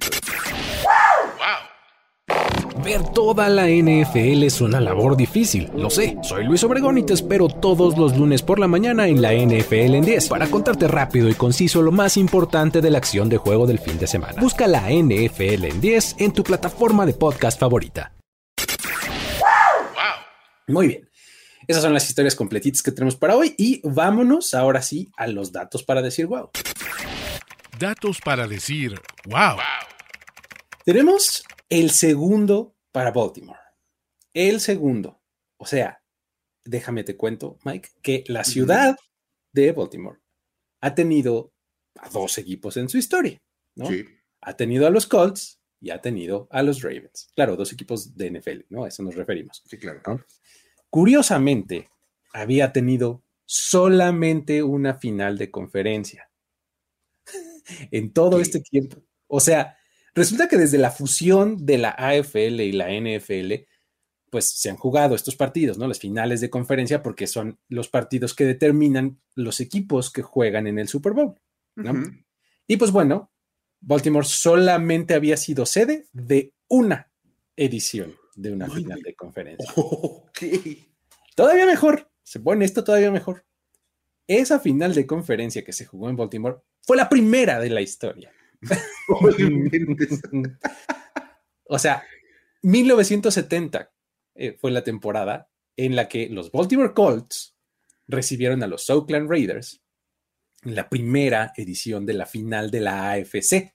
[2.83, 6.17] Ver toda la NFL es una labor difícil, lo sé.
[6.21, 9.95] Soy Luis Obregón y te espero todos los lunes por la mañana en la NFL
[9.95, 13.65] en 10 para contarte rápido y conciso lo más importante de la acción de juego
[13.65, 14.39] del fin de semana.
[14.39, 18.13] Busca la NFL en 10 en tu plataforma de podcast favorita.
[20.67, 21.06] Muy bien.
[21.67, 25.51] Esas son las historias completitas que tenemos para hoy y vámonos ahora sí a los
[25.51, 26.49] datos para decir wow.
[27.77, 29.57] Datos para decir wow.
[30.85, 33.59] Tenemos el segundo para Baltimore.
[34.33, 35.21] El segundo.
[35.57, 36.01] O sea,
[36.63, 38.95] déjame te cuento, Mike, que la ciudad
[39.51, 40.19] de Baltimore
[40.79, 41.53] ha tenido
[41.99, 43.41] a dos equipos en su historia,
[43.75, 43.89] ¿no?
[44.39, 47.29] Ha tenido a los Colts y ha tenido a los Ravens.
[47.35, 48.85] Claro, dos equipos de NFL, ¿no?
[48.85, 49.61] A eso nos referimos.
[49.65, 50.01] Sí, claro.
[50.89, 51.89] Curiosamente,
[52.33, 56.29] había tenido solamente una final de conferencia
[57.91, 59.03] en todo este tiempo.
[59.27, 59.77] O sea,
[60.13, 63.65] resulta que desde la fusión de la AFL y la NFL,
[64.29, 65.87] pues se han jugado estos partidos, ¿no?
[65.87, 70.79] Las finales de conferencia, porque son los partidos que determinan los equipos que juegan en
[70.79, 71.35] el Super Bowl,
[72.67, 73.31] Y pues bueno,
[73.79, 77.11] Baltimore solamente había sido sede de una
[77.55, 79.73] edición de una final de conferencia.
[81.35, 83.45] Todavía mejor, se pone esto todavía mejor.
[84.27, 88.31] Esa final de conferencia que se jugó en Baltimore fue la primera de la historia.
[91.65, 92.03] o sea,
[92.61, 93.91] 1970
[94.35, 97.55] eh, fue la temporada en la que los Baltimore Colts
[98.07, 99.81] recibieron a los Oakland Raiders
[100.63, 103.73] en la primera edición de la final de la AFC.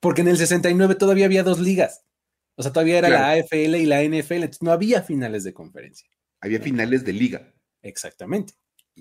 [0.00, 2.07] Porque en el 69 todavía había dos ligas.
[2.58, 6.10] O sea, todavía era la AFL y la NFL, entonces no había finales de conferencia.
[6.40, 7.54] Había finales de liga.
[7.82, 8.54] Exactamente.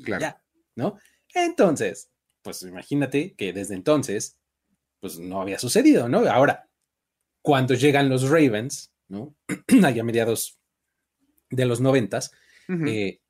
[0.03, 0.37] Claro.
[0.75, 0.99] ¿no?
[1.33, 2.11] Entonces,
[2.43, 4.37] pues imagínate que desde entonces
[4.99, 6.19] pues no había sucedido, ¿no?
[6.29, 6.69] Ahora,
[7.41, 9.35] cuando llegan los Ravens, ¿no?
[9.83, 10.59] Allá a mediados
[11.49, 12.31] de los noventas,
[12.85, 13.21] eh,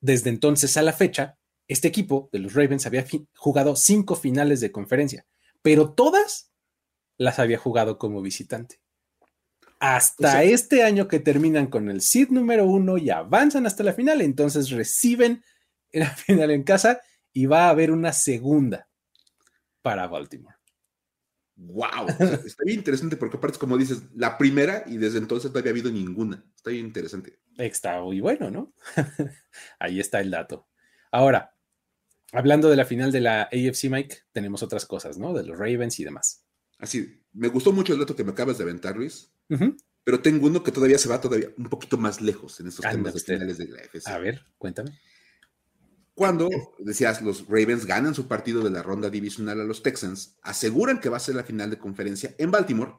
[0.00, 4.72] desde entonces a la fecha, este equipo de los Ravens había jugado cinco finales de
[4.72, 5.26] conferencia,
[5.60, 6.50] pero todas
[7.18, 8.80] las había jugado como visitante.
[9.78, 14.20] Hasta este año que terminan con el seed número uno y avanzan hasta la final,
[14.22, 15.44] entonces reciben
[15.92, 17.00] la final en casa
[17.32, 18.88] y va a haber una segunda
[19.82, 20.56] para Baltimore.
[21.58, 22.08] Wow,
[22.44, 25.90] está bien interesante porque aparte, como dices, la primera y desde entonces no había habido
[25.90, 26.44] ninguna.
[26.54, 27.38] Está bien interesante.
[27.56, 28.74] Está muy bueno, ¿no?
[29.78, 30.68] Ahí está el dato.
[31.10, 31.54] Ahora,
[32.32, 35.32] hablando de la final de la AFC, Mike, tenemos otras cosas, ¿no?
[35.32, 36.45] De los Ravens y demás.
[36.78, 39.30] Así, me gustó mucho el dato que me acabas de aventar, Luis.
[40.04, 43.14] Pero tengo uno que todavía se va todavía un poquito más lejos en estos temas
[43.14, 44.06] de finales de la AFC.
[44.08, 44.98] A ver, cuéntame.
[46.14, 50.98] Cuando, decías, los Ravens ganan su partido de la ronda divisional a los Texans, aseguran
[50.98, 52.92] que va a ser la final de conferencia en Baltimore,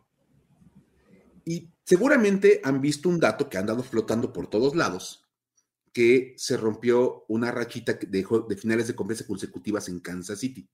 [1.48, 5.26] y seguramente han visto un dato que han dado flotando por todos lados,
[5.94, 10.70] que se rompió una rachita de, de finales de conferencia consecutivas en Kansas City.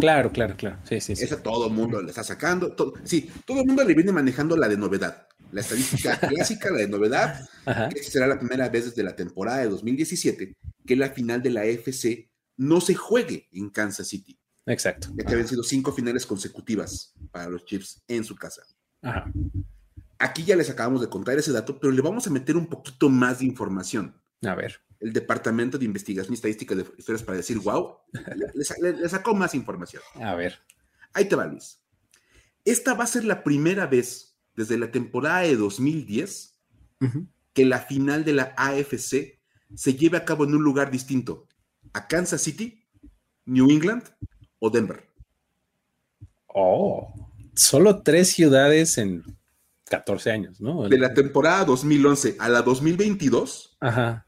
[0.00, 0.78] Claro, claro, claro.
[0.84, 1.24] Sí, sí, sí.
[1.24, 2.74] Esa todo el mundo le está sacando.
[3.04, 5.26] sí, todo el mundo le viene manejando la de novedad.
[5.52, 7.48] La estadística clásica, la de novedad,
[7.92, 11.64] que será la primera vez desde la temporada de 2017 que la final de la
[11.64, 14.38] FC no se juegue en Kansas City.
[14.66, 15.08] Exacto.
[15.16, 18.62] Ya que habían sido cinco finales consecutivas para los Chiefs en su casa.
[20.18, 23.08] Aquí ya les acabamos de contar ese dato, pero le vamos a meter un poquito
[23.08, 24.14] más de información.
[24.42, 24.80] A ver.
[25.00, 27.96] El Departamento de Investigación y Estadística de Historias para decir, wow,
[28.80, 30.02] le, sacó más información.
[30.14, 30.58] A ver.
[31.12, 31.80] Ahí te va, Luis.
[32.64, 36.56] Esta va a ser la primera vez desde la temporada de 2010
[37.54, 39.40] que la final de la AFC
[39.74, 41.46] se lleve a cabo en un lugar distinto,
[41.92, 42.84] a Kansas City,
[43.46, 44.04] New England
[44.58, 45.08] o Denver.
[46.46, 47.14] Oh,
[47.54, 49.24] solo tres ciudades en
[49.88, 50.88] 14 años, ¿no?
[50.88, 54.26] De la temporada 2011 a la 2022, Ajá.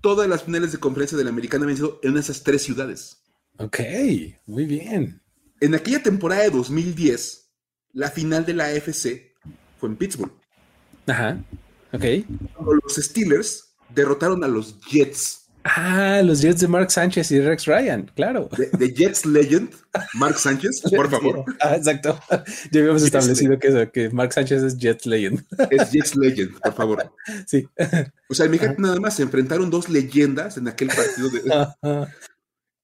[0.00, 3.22] Todas las finales de conferencia de la americana han sido en esas tres ciudades.
[3.58, 3.80] Ok,
[4.46, 5.20] muy bien.
[5.60, 7.50] En aquella temporada de 2010,
[7.92, 9.34] la final de la AFC
[9.78, 10.32] fue en Pittsburgh.
[11.06, 11.42] Ajá,
[11.92, 12.04] ok.
[12.82, 15.47] Los Steelers derrotaron a los Jets.
[15.76, 18.48] Ah, los Jets de Mark Sánchez y Rex Ryan, claro.
[18.78, 19.70] De, Jets Legend,
[20.14, 21.44] Mark Sánchez, por favor.
[21.60, 22.18] Ah, exacto.
[22.70, 25.44] Ya habíamos establecido que, que, Mark Sánchez es Jets Legend.
[25.70, 27.12] Es Jets Legend, por favor.
[27.46, 27.68] Sí.
[28.28, 31.42] O sea, imagínate nada más, se enfrentaron dos leyendas en aquel partido de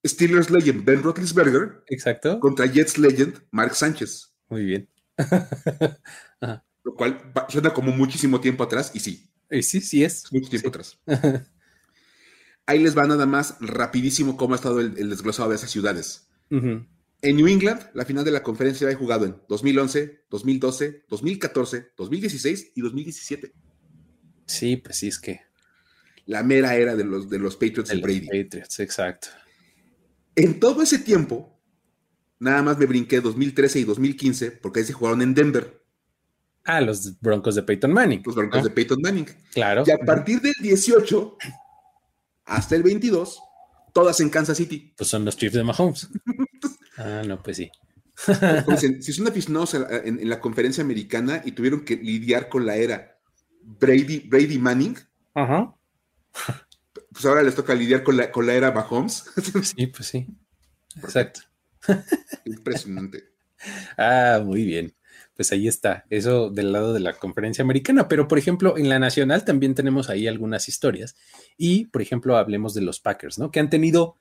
[0.07, 1.83] Steelers Legend, Ben Roethlisberger.
[1.88, 2.38] Exacto.
[2.40, 4.33] Contra Jets Legend, Mark Sánchez.
[4.49, 4.88] Muy bien.
[6.85, 7.18] Lo cual
[7.49, 9.31] suena como muchísimo tiempo atrás, y sí,
[9.62, 10.31] sí, sí es.
[10.31, 10.99] Mucho tiempo atrás.
[12.66, 16.29] Ahí les va nada más rapidísimo cómo ha estado el, desglosado de esas ciudades.
[16.50, 22.72] En New England, la final de la conferencia ha jugado en 2011, 2012, 2014, 2016
[22.74, 23.53] y 2017.
[24.46, 25.40] Sí, pues sí, es que.
[26.27, 28.27] La mera era de los, de los Patriots de Brady.
[28.27, 29.29] Patriots, exacto.
[30.37, 31.59] En todo ese tiempo,
[32.38, 35.83] nada más me brinqué 2013 y 2015 porque ahí se jugaron en Denver.
[36.64, 38.22] Ah, los Broncos de Peyton Manning.
[38.24, 39.27] Los Broncos de Peyton Manning.
[39.53, 39.85] Claro.
[39.87, 41.37] Y a partir del 18
[42.44, 43.40] hasta el 22,
[43.92, 44.92] todas en Kansas City.
[44.96, 46.09] Pues son los Chiefs de Mahomes.
[46.98, 47.70] ah, no, pues sí.
[49.00, 53.18] si son aficionados en, en, la conferencia americana y tuvieron que lidiar con la era
[53.62, 54.96] Brady, Brady Manning,
[55.35, 55.74] Ajá.
[57.12, 59.24] pues ahora les toca lidiar con la, con la era Mahomes.
[59.62, 60.26] sí, pues sí.
[60.96, 61.40] Exacto.
[62.44, 63.24] Impresionante.
[63.96, 64.94] Ah, muy bien
[65.35, 68.99] pues ahí está, eso del lado de la conferencia americana, pero por ejemplo en la
[68.99, 71.16] nacional también tenemos ahí algunas historias
[71.57, 73.51] y por ejemplo hablemos de los Packers, ¿no?
[73.51, 74.16] Que han tenido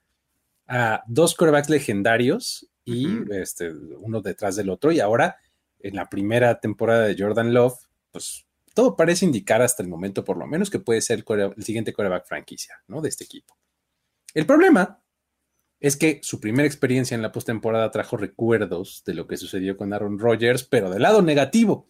[0.67, 5.37] a dos quarterbacks legendarios y este, uno detrás del otro y ahora
[5.79, 7.77] en la primera temporada de Jordan Love,
[8.11, 11.93] pues todo parece indicar hasta el momento por lo menos que puede ser el, siguiente
[11.93, 13.01] quarterback franquicia, ¿no?
[13.01, 13.57] De este equipo.
[14.33, 15.02] El problema
[15.83, 19.91] es que su primera experiencia en la postemporada trajo recuerdos de lo que sucedió con
[19.91, 21.89] Aaron Rodgers, pero del lado negativo,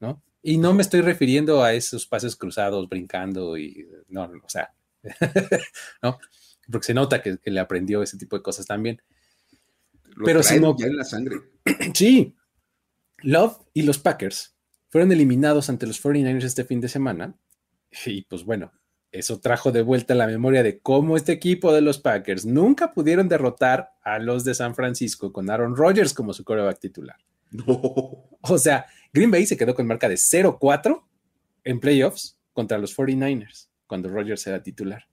[0.00, 0.22] ¿no?
[0.42, 4.74] Y no me estoy refiriendo a esos pases cruzados brincando y no, o sea,
[6.02, 6.18] ¿no?
[6.70, 9.00] Porque se nota que, le aprendió ese tipo de cosas también.
[10.22, 11.36] pero si no, ya en la sangre.
[11.94, 12.36] sí,
[13.22, 14.54] Love y los Packers
[14.90, 17.34] fueron eliminados ante los 49ers este fin de semana.
[18.04, 18.72] Y pues bueno,
[19.12, 23.28] eso trajo de vuelta la memoria de cómo este equipo de los Packers nunca pudieron
[23.28, 27.16] derrotar a los de San Francisco con Aaron Rodgers como su coreback titular.
[28.44, 31.04] O sea, Green Bay se quedó con marca de 0-4
[31.64, 35.06] en playoffs contra los 49ers cuando Rodgers era titular.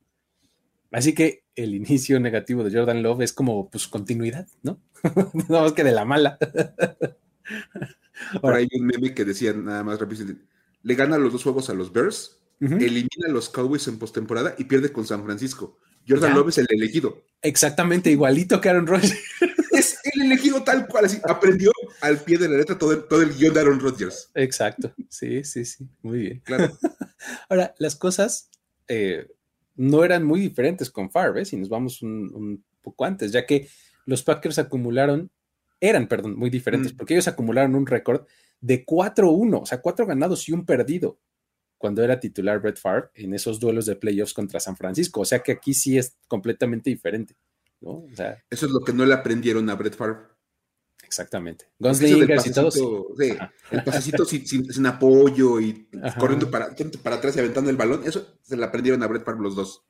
[0.92, 4.82] Así que el inicio negativo de Jordan Love es como pues continuidad, ¿no?
[5.50, 6.38] no más que de la mala.
[8.42, 10.26] Por ahí hay un meme que decía nada más rápido,
[10.82, 14.66] le gana los dos juegos a los Bears, elimina a los Cowboys en postemporada y
[14.66, 15.78] pierde con San Francisco.
[16.08, 17.24] Jordan Love es el elegido.
[17.42, 19.16] Exactamente, igualito que Aaron Rodgers.
[19.72, 23.22] es el elegido tal cual, así, aprendió al pie de la letra todo el, todo
[23.22, 24.32] el guion de Aaron Rodgers.
[24.34, 26.42] Exacto, sí, sí, sí, muy bien.
[26.44, 26.78] Claro.
[27.50, 28.50] Ahora, las cosas
[28.88, 29.28] eh,
[29.76, 31.46] no eran muy diferentes con Favre, ¿eh?
[31.46, 33.70] si nos vamos un, poco antes, ya que
[34.06, 35.30] los Packers acumularon,
[35.80, 36.98] eran, perdón, muy diferentes, mm.
[36.98, 38.26] porque ellos acumularon un récord
[38.62, 41.20] de 4-1, o sea, cuatro ganados y un perdido
[41.80, 45.22] cuando era titular Brett Favre en esos duelos de playoffs contra San Francisco.
[45.22, 47.36] O sea que aquí sí es completamente diferente.
[47.82, 48.06] ¿no?
[48.50, 50.18] Eso es lo que no le aprendieron a Brett Favre.
[51.02, 51.66] Exactamente.
[51.80, 52.76] Gunslingers y todos.
[52.76, 53.36] Sí,
[53.72, 55.88] el pasecito sin, apoyo y
[56.20, 59.42] corriendo para, para atrás y aventando el balón, eso se le aprendieron a Brett Favre
[59.42, 59.84] los dos.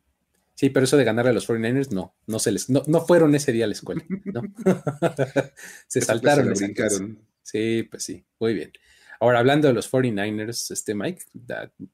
[0.54, 3.52] Sí, pero eso de ganarle a los 49ers, no, no se les, no, fueron ese
[3.52, 4.42] día a la escuela, ¿no?
[5.88, 6.56] se saltaron.
[6.56, 7.20] Se brincaron.
[7.42, 8.72] Sí, pues sí, muy bien.
[9.20, 11.24] Ahora, hablando de los 49ers, este Mike,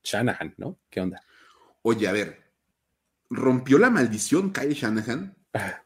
[0.03, 0.79] Shanahan, ¿no?
[0.89, 1.21] ¿Qué onda?
[1.81, 2.43] Oye, a ver,
[3.29, 5.35] rompió la maldición Kyle Shanahan.
[5.53, 5.81] Ah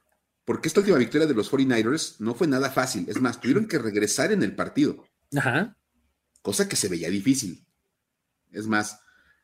[0.49, 3.05] porque esta última victoria de los 49ers no fue nada fácil.
[3.07, 5.05] Es más, tuvieron que regresar en el partido.
[5.37, 5.77] Ajá.
[6.41, 7.63] Cosa que se veía difícil.
[8.51, 8.99] Es más,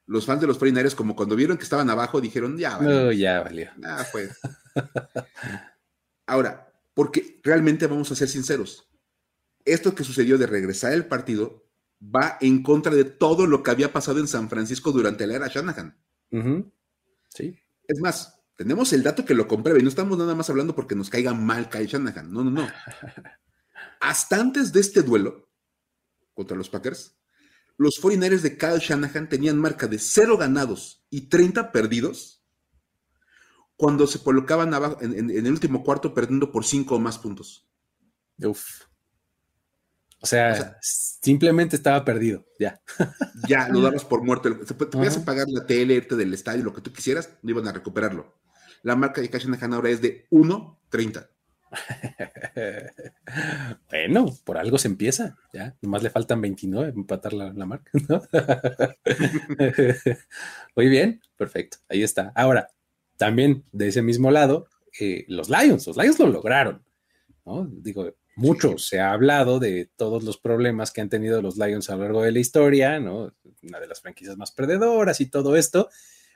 [0.07, 3.11] los fans de los 49ers, como cuando vieron que estaban abajo, dijeron, ya valió.
[3.11, 3.69] ya valió.
[3.83, 4.31] Ah, fue.
[6.25, 8.89] Ahora, porque realmente vamos a ser sinceros.
[9.63, 11.64] Esto que sucedió de regresar el partido
[12.13, 15.47] va en contra de todo lo que había pasado en San Francisco durante la era
[15.47, 15.97] Shanahan.
[17.29, 17.57] Sí.
[17.87, 19.81] Es más, tenemos el dato que lo compruebe.
[19.81, 22.31] No estamos nada más hablando porque nos caiga mal Kyle Shanahan.
[22.31, 22.67] No, no, no.
[23.99, 25.49] Hasta antes de este duelo
[26.33, 27.15] contra los Packers,
[27.77, 32.43] los 49ers de Kyle Shanahan tenían marca de 0 ganados y 30 perdidos
[33.77, 37.67] cuando se colocaban abajo, en, el último cuarto perdiendo por 5 o más puntos.
[38.37, 38.85] Uf.
[40.25, 42.81] O sea, simplemente estaba perdido, ya.
[43.47, 44.57] ya, lo dabas por muerto.
[44.57, 47.71] Te, podías pagar la tele, irte del estadio, lo que tú quisieras, no iban a
[47.71, 48.33] recuperarlo.
[48.81, 51.29] La marca de Cash ahora es de 1.30.
[53.91, 55.75] bueno, por algo se empieza, ya.
[55.83, 57.91] Nomás le faltan 29 para empatar la, marca,
[60.75, 62.31] Muy bien, perfecto, ahí está.
[62.33, 62.69] Ahora,
[63.17, 66.83] también de ese mismo lado, eh, los Lions, los Lions lo lograron,
[67.45, 67.67] ¿no?
[67.69, 71.95] Digo, mucho se ha hablado de todos los problemas que han tenido los Lions a
[71.95, 73.33] lo largo de la historia, ¿no?
[73.63, 75.89] Una de las franquicias más perdedoras y todo esto.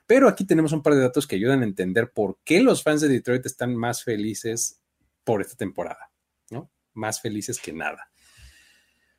[0.06, 3.02] Pero aquí tenemos un par de datos que ayudan a entender por qué los fans
[3.02, 4.80] de Detroit están más felices
[5.24, 6.10] por esta temporada,
[6.50, 6.70] ¿no?
[6.94, 8.10] Más felices que nada.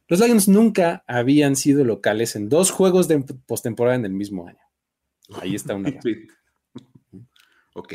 [0.07, 4.59] Los Lions nunca habían sido locales en dos juegos de postemporada en el mismo año.
[5.39, 5.93] Ahí está una.
[7.73, 7.93] ok.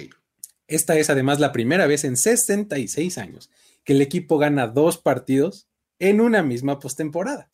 [0.68, 3.50] Esta es además la primera vez en 66 años
[3.86, 7.50] que el equipo gana dos partidos en una misma postemporada.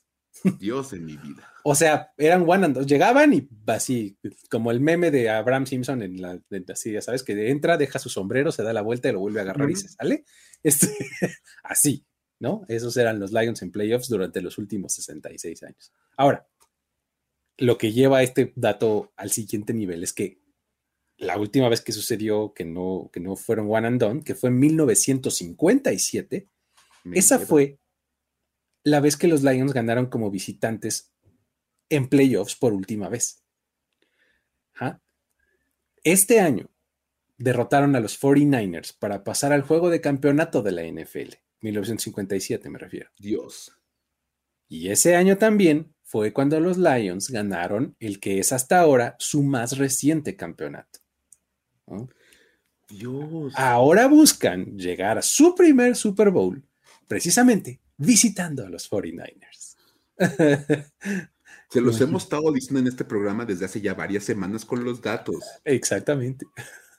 [0.58, 1.52] Dios de mi vida.
[1.62, 2.86] O sea, eran one and dos.
[2.86, 4.18] Llegaban y así,
[4.50, 6.40] como el meme de Abraham Simpson en la,
[6.72, 9.40] así, ya sabes, que entra, deja su sombrero, se da la vuelta y lo vuelve
[9.40, 10.24] a agarrar y se sale.
[10.62, 10.88] Este,
[11.62, 12.06] así,
[12.40, 12.64] ¿no?
[12.66, 15.92] Esos eran los Lions en playoffs durante los últimos 66 años.
[16.16, 16.48] Ahora,
[17.58, 20.41] lo que lleva este dato al siguiente nivel es que
[21.22, 24.50] la última vez que sucedió que no, que no fueron one and done, que fue
[24.50, 26.48] en 1957,
[27.12, 27.78] esa fue
[28.82, 31.12] la vez que los Lions ganaron como visitantes
[31.88, 33.42] en playoffs por última vez.
[36.04, 36.68] Este año
[37.38, 42.78] derrotaron a los 49ers para pasar al juego de campeonato de la NFL, 1957 me
[42.80, 43.10] refiero.
[43.16, 43.70] Dios.
[44.68, 49.44] Y ese año también fue cuando los Lions ganaron el que es hasta ahora su
[49.44, 51.01] más reciente campeonato.
[52.88, 53.52] Dios.
[53.56, 56.62] Ahora buscan llegar a su primer Super Bowl
[57.06, 59.76] precisamente visitando a los 49ers.
[61.68, 65.00] Se los hemos estado diciendo en este programa desde hace ya varias semanas con los
[65.00, 65.42] datos.
[65.64, 66.46] Exactamente.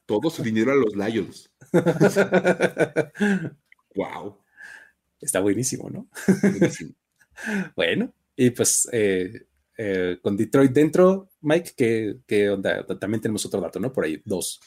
[0.05, 1.49] Todo su dinero a los Lions.
[3.95, 4.37] wow.
[5.21, 6.09] Está buenísimo, ¿no?
[7.75, 9.45] bueno, y pues eh,
[9.77, 12.85] eh, con Detroit dentro, Mike, que, onda?
[12.99, 13.93] También tenemos otro dato, ¿no?
[13.93, 14.59] Por ahí, dos.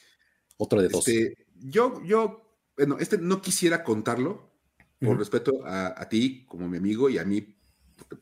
[0.57, 1.07] Otro de dos.
[1.07, 4.53] Este, yo, yo, bueno, este no quisiera contarlo
[5.01, 7.57] por respeto a, ti como mi amigo y a mí,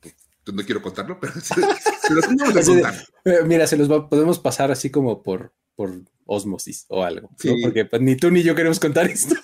[0.01, 0.15] pues,
[0.53, 1.61] no quiero contarlo, pero se,
[2.15, 2.95] los a contar.
[3.25, 5.93] Eh, mira, se los podemos pasar así como por, por
[6.27, 7.31] osmosis o algo,
[7.63, 9.35] porque pues, ni tú ni yo queremos contar esto.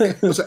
[0.22, 0.46] o sea,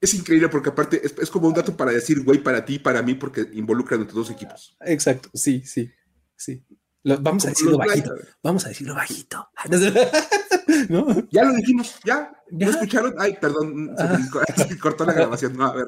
[0.00, 3.02] es increíble porque aparte es, como un dato para decir, güey, para ti y para
[3.02, 4.76] mí, porque involucran a dos equipos.
[4.80, 5.90] Exacto, sí, sí,
[6.36, 6.64] sí.
[7.04, 8.14] Vamos a decirlo bajito.
[8.42, 9.48] Vamos a decirlo bajito.
[11.30, 12.30] Ya lo dijimos, ya.
[12.50, 12.68] ¿Ya?
[12.68, 13.14] escucharon?
[13.18, 13.90] Ay, perdón,
[14.56, 15.56] se, cortó la grabación.
[15.56, 15.86] No, a ver.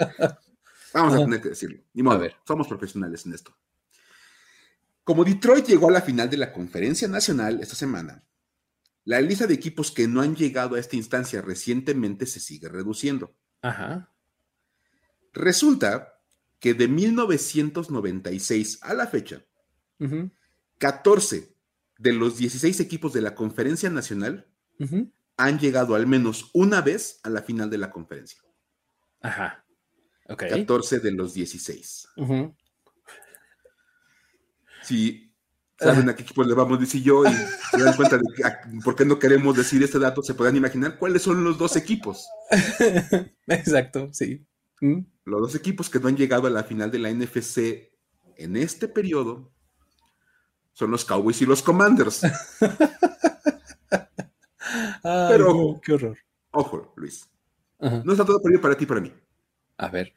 [0.94, 1.78] Vamos a tener que decirlo.
[1.92, 2.36] Ni modo, a ver.
[2.46, 3.54] somos profesionales en esto.
[5.04, 8.24] Como Detroit llegó a la final de la conferencia nacional esta semana,
[9.04, 13.34] la lista de equipos que no han llegado a esta instancia recientemente se sigue reduciendo.
[13.62, 14.11] Ajá.
[15.32, 16.20] Resulta
[16.58, 19.44] que de 1996 a la fecha,
[20.81, 21.55] 14
[21.99, 24.49] de los 16 equipos de la conferencia nacional
[25.37, 28.41] han llegado al menos una vez a la final de la conferencia.
[29.20, 29.64] Ajá.
[30.26, 32.09] 14 de los 16.
[34.83, 35.35] Si
[35.78, 37.33] saben a qué equipos le vamos decir yo y
[37.70, 38.24] se dan cuenta de
[38.83, 42.26] por qué no queremos decir este dato, se puedan imaginar cuáles son los dos equipos.
[43.47, 44.47] Exacto, sí.
[44.81, 45.01] Mm.
[45.26, 47.91] Los dos equipos que no han llegado a la final de la NFC
[48.37, 49.53] en este periodo
[50.81, 52.22] son los Cowboys y los Commanders.
[55.03, 56.16] Pero, qué horror.
[56.53, 57.28] Ojo, Luis.
[57.78, 59.12] No está todo perdido para ti y para mí.
[59.76, 60.14] A ver.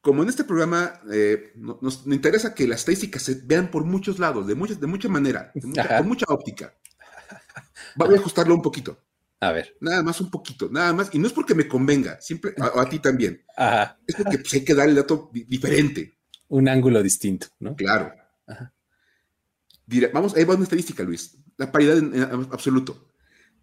[0.00, 4.46] Como en este programa eh, nos, interesa que las estadísticas se vean por muchos lados,
[4.46, 6.74] de, muchas, de mucha manera, con mucha óptica.
[7.96, 8.98] Voy a ajustarlo un poquito.
[9.40, 9.76] A ver.
[9.80, 11.14] Nada más un poquito, nada más.
[11.14, 13.44] Y no es porque me convenga, siempre, a, a ti también.
[13.54, 13.98] Ajá.
[14.06, 16.16] Es porque pues, hay que dar el dato diferente.
[16.48, 17.76] Un ángulo distinto, ¿no?
[17.76, 18.14] Claro.
[18.46, 18.73] Ajá.
[20.12, 21.36] Vamos, ahí va una estadística, Luis.
[21.56, 22.14] La paridad en,
[22.50, 23.10] absoluto.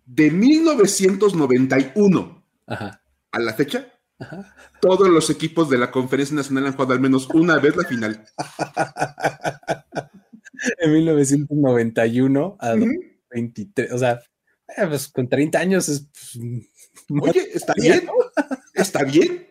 [0.06, 3.88] De 1991 a la fecha,
[4.82, 8.26] todos los equipos de la Conferencia Nacional han jugado al menos una vez la final.
[10.80, 12.76] en 1991 a
[13.32, 14.22] 23, o sea,
[14.78, 16.08] eh, pues con 30 años es.
[17.08, 18.08] Pues, Oye, está bien,
[18.74, 19.48] está bien.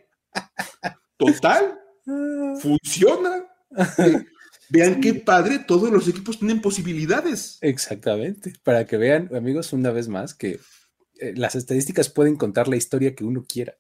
[1.16, 1.78] Total,
[2.60, 3.44] funciona.
[4.70, 7.58] Vean qué padre, todos los equipos tienen posibilidades.
[7.60, 8.52] Exactamente.
[8.62, 10.60] Para que vean, amigos, una vez más, que
[11.18, 13.74] eh, las estadísticas pueden contar la historia que uno quiera.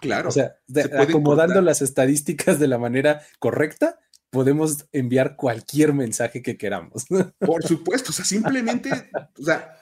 [0.00, 0.28] Claro.
[0.28, 0.56] O sea,
[0.98, 7.06] acomodando las estadísticas de la manera correcta, podemos enviar cualquier mensaje que queramos.
[7.38, 8.90] Por supuesto, o sea, simplemente,
[9.38, 9.76] o sea,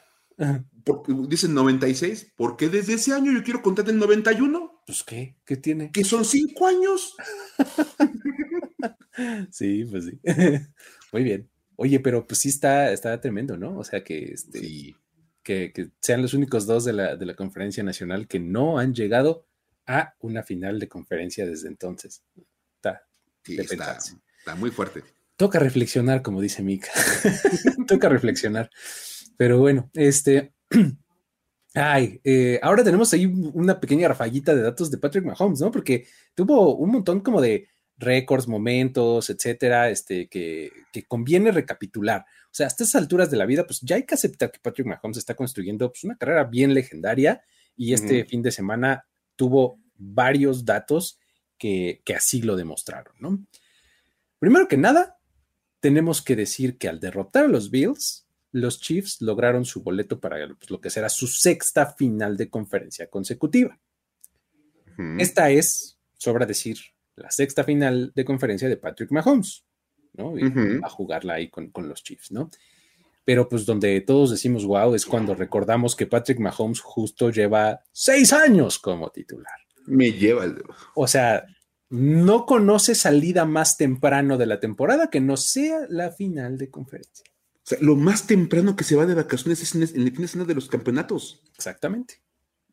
[0.84, 4.79] porque dicen 96, porque desde ese año yo quiero contar el 91.
[4.90, 5.92] Pues qué, ¿qué tiene?
[5.92, 7.14] Que son cinco años.
[9.52, 10.20] sí, pues sí.
[11.12, 11.48] Muy bien.
[11.76, 13.78] Oye, pero pues sí está, está tremendo, ¿no?
[13.78, 14.96] O sea que, este,
[15.44, 19.46] que, sean los únicos dos de la, de la conferencia nacional que no han llegado
[19.86, 22.24] a una final de conferencia desde entonces.
[22.74, 23.06] Está,
[23.44, 25.04] está muy fuerte.
[25.36, 26.90] Toca reflexionar, como dice Mika.
[27.86, 28.70] Toca reflexionar.
[29.36, 30.52] Pero bueno, este.
[31.74, 35.70] Ay, eh, ahora tenemos ahí una pequeña rafallita de datos de Patrick Mahomes, ¿no?
[35.70, 40.70] Porque tuvo un montón como de récords, momentos, etcétera, este, que,
[41.06, 42.24] conviene recapitular.
[42.46, 44.86] O sea, a estas alturas de la vida, pues ya hay que aceptar que Patrick
[44.86, 47.42] Mahomes está construyendo pues, una carrera bien legendaria
[47.76, 49.06] y este fin de semana
[49.36, 51.18] tuvo varios datos
[51.56, 53.46] que, que así lo demostraron, ¿no?
[54.38, 55.18] Primero que nada,
[55.80, 60.46] tenemos que decir que al derrotar a los Bills, los Chiefs lograron su boleto para
[60.54, 63.78] pues, lo que será su sexta final de conferencia consecutiva.
[65.18, 66.76] Esta es, sobra decir,
[67.16, 69.64] la sexta final de conferencia de Patrick Mahomes,
[70.12, 70.34] ¿no?
[70.82, 72.50] A jugarla ahí con, los Chiefs, ¿no?
[73.24, 78.34] Pero pues donde todos decimos wow es cuando recordamos que Patrick Mahomes justo lleva seis
[78.34, 79.54] años como titular.
[79.86, 80.62] Me lleva el...
[80.94, 81.46] O sea,
[81.88, 87.24] no conoce salida más temprano de la temporada que no sea la final de conferencia
[87.80, 90.54] lo más temprano que se va de vacaciones es en el fin de semana de
[90.54, 91.42] los campeonatos.
[91.54, 92.22] Exactamente.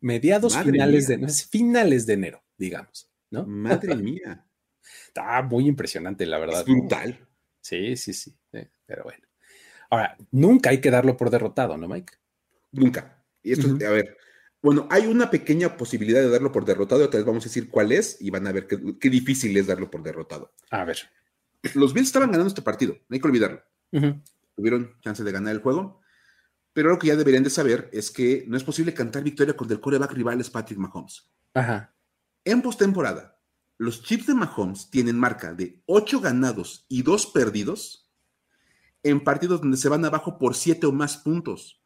[0.00, 3.44] Mediados finales de, finales de enero, digamos, ¿no?
[3.46, 4.44] Madre mía.
[5.06, 6.60] Está muy impresionante, la verdad.
[6.60, 7.18] Es brutal.
[7.60, 8.34] Sí, sí, sí.
[8.86, 9.26] pero bueno.
[9.90, 12.14] Ahora, nunca hay que darlo por derrotado, ¿no, Mike?
[12.72, 13.24] Nunca.
[13.42, 14.16] Y esto, a ver,
[14.60, 17.92] bueno, hay una pequeña posibilidad de darlo por derrotado, otra vez vamos a decir cuál
[17.92, 20.52] es y van a ver qué, difícil es darlo por derrotado.
[20.70, 20.98] A ver.
[21.74, 23.62] Los Bills estaban ganando este partido, no hay que olvidarlo
[24.58, 26.00] tuvieron chance de ganar el juego.
[26.72, 29.70] Pero lo que ya deberían de saber es que no es posible cantar victoria con
[29.70, 31.30] el coreback rivales Patrick Mahomes.
[31.54, 31.94] Ajá.
[32.44, 33.40] En postemporada,
[33.78, 38.10] los Chiefs de Mahomes tienen marca de 8 ganados y 2 perdidos
[39.04, 41.80] en partidos donde se van abajo por 7 o más puntos.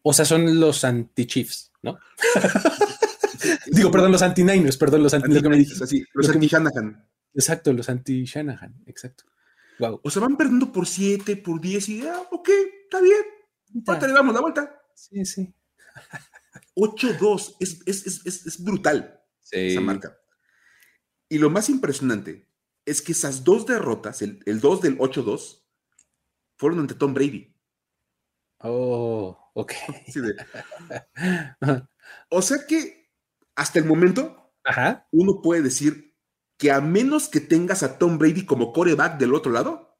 [0.00, 1.98] O sea, son los anti-Chiefs, ¿no?
[3.66, 5.66] Digo, perdón, los anti-Niners, perdón, los anti-Shanahan.
[5.82, 7.06] Así, los anti-Shanahan.
[7.34, 9.24] Exacto, los anti-Shanahan, exacto.
[10.02, 12.48] O se van perdiendo por 7, por 10 y, ah, ok,
[12.84, 13.22] está bien.
[13.84, 14.82] Falta, le damos la vuelta.
[14.94, 15.54] Sí, sí.
[16.76, 19.20] 8-2, es, es, brutal
[19.50, 20.16] esa marca.
[21.28, 22.48] Y lo más impresionante
[22.84, 25.62] es que esas dos derrotas, el, 2 del 8-2,
[26.56, 27.54] fueron ante Tom Brady.
[28.58, 29.72] Oh, ok.
[32.30, 33.10] o sea que
[33.54, 34.52] hasta el momento,
[35.12, 36.09] uno puede decir
[36.60, 39.98] que a menos que tengas a Tom Brady como coreback del otro lado,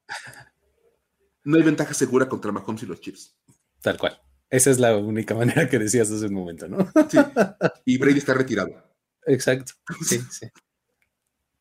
[1.42, 3.34] no hay ventaja segura contra Mahomes y los Chiefs.
[3.80, 4.20] Tal cual.
[4.50, 6.86] Esa es la única manera que decías hace un momento, ¿no?
[7.08, 7.18] Sí.
[7.86, 8.70] Y Brady está retirado.
[9.24, 9.72] Exacto.
[10.06, 10.48] Sí, sí.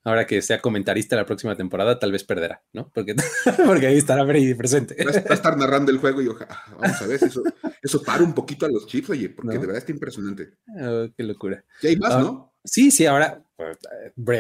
[0.03, 2.91] Ahora que sea comentarista la próxima temporada, tal vez perderá, ¿no?
[2.93, 3.15] Porque,
[3.65, 4.97] porque ahí estará Brady presente.
[5.05, 7.43] Va a estar narrando el juego y ojalá, vamos a ver si eso,
[7.81, 10.57] eso para un poquito a los Chiefs, oye, porque de verdad está impresionante.
[10.81, 11.63] Oh, qué locura.
[11.81, 12.53] Y hay más, ah, ¿no?
[12.65, 13.45] Sí, sí, ahora,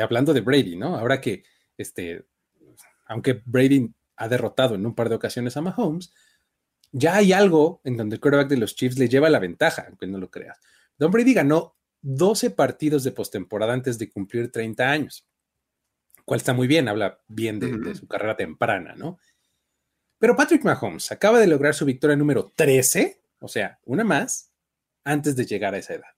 [0.01, 0.95] hablando de Brady, ¿no?
[0.97, 1.43] Ahora que,
[1.77, 2.25] este,
[3.05, 6.13] aunque Brady ha derrotado en un par de ocasiones a Mahomes,
[6.91, 10.07] ya hay algo en donde el quarterback de los Chiefs le lleva la ventaja, aunque
[10.07, 10.59] no lo creas.
[10.97, 15.29] Don Brady ganó 12 partidos de postemporada antes de cumplir 30 años
[16.29, 19.17] cual está muy bien, habla bien de, su carrera temprana, ¿no?
[20.19, 24.53] Pero Patrick Mahomes acaba de lograr su victoria número 13, o sea, una más,
[25.03, 26.11] antes de llegar a esa edad.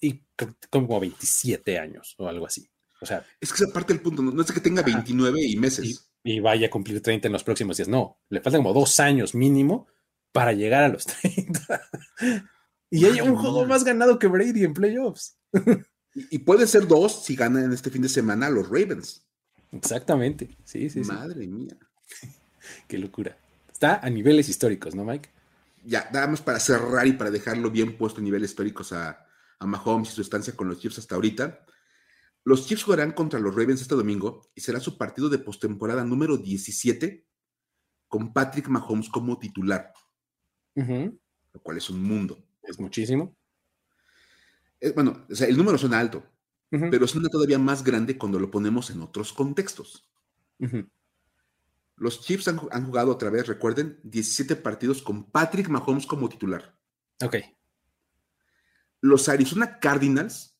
[0.00, 0.24] Y
[0.70, 2.68] como 27 años o algo así.
[3.00, 3.24] O sea.
[3.40, 6.08] Es que esa parte del punto, no, es que tenga 29 y meses.
[6.24, 7.88] Y, vaya a cumplir 30 en los próximos días.
[7.88, 9.86] No, le faltan como dos años mínimo
[10.32, 11.80] para llegar a los 30.
[12.90, 15.38] y hay un juego más ganado que Brady en playoffs.
[16.14, 19.24] y, y puede ser dos si ganan este fin de semana a los Ravens.
[19.72, 21.00] Exactamente, sí, sí.
[21.00, 21.76] Madre mía.
[22.88, 23.36] Qué locura.
[23.72, 25.30] Está a niveles históricos, ¿no, Mike?
[25.84, 29.27] Ya, nada más para cerrar y para dejarlo bien puesto a niveles históricos a,
[29.58, 31.66] a Mahomes y su estancia con los Chiefs hasta ahorita.
[32.44, 36.36] Los Chiefs jugarán contra los Ravens este domingo y será su partido de postemporada número
[36.36, 37.26] 17
[38.08, 39.92] con Patrick Mahomes como titular.
[40.74, 42.42] Lo cual es un mundo.
[42.62, 43.36] Es muchísimo.
[44.94, 46.24] Bueno, o sea, el número suena alto,
[46.70, 50.08] pero suena todavía más grande cuando lo ponemos en otros contextos.
[51.96, 56.78] Los Chiefs han, jugado otra vez, recuerden, 17 partidos con Patrick Mahomes como titular.
[57.22, 57.36] Ok.
[59.00, 60.56] Los Arizona Cardinals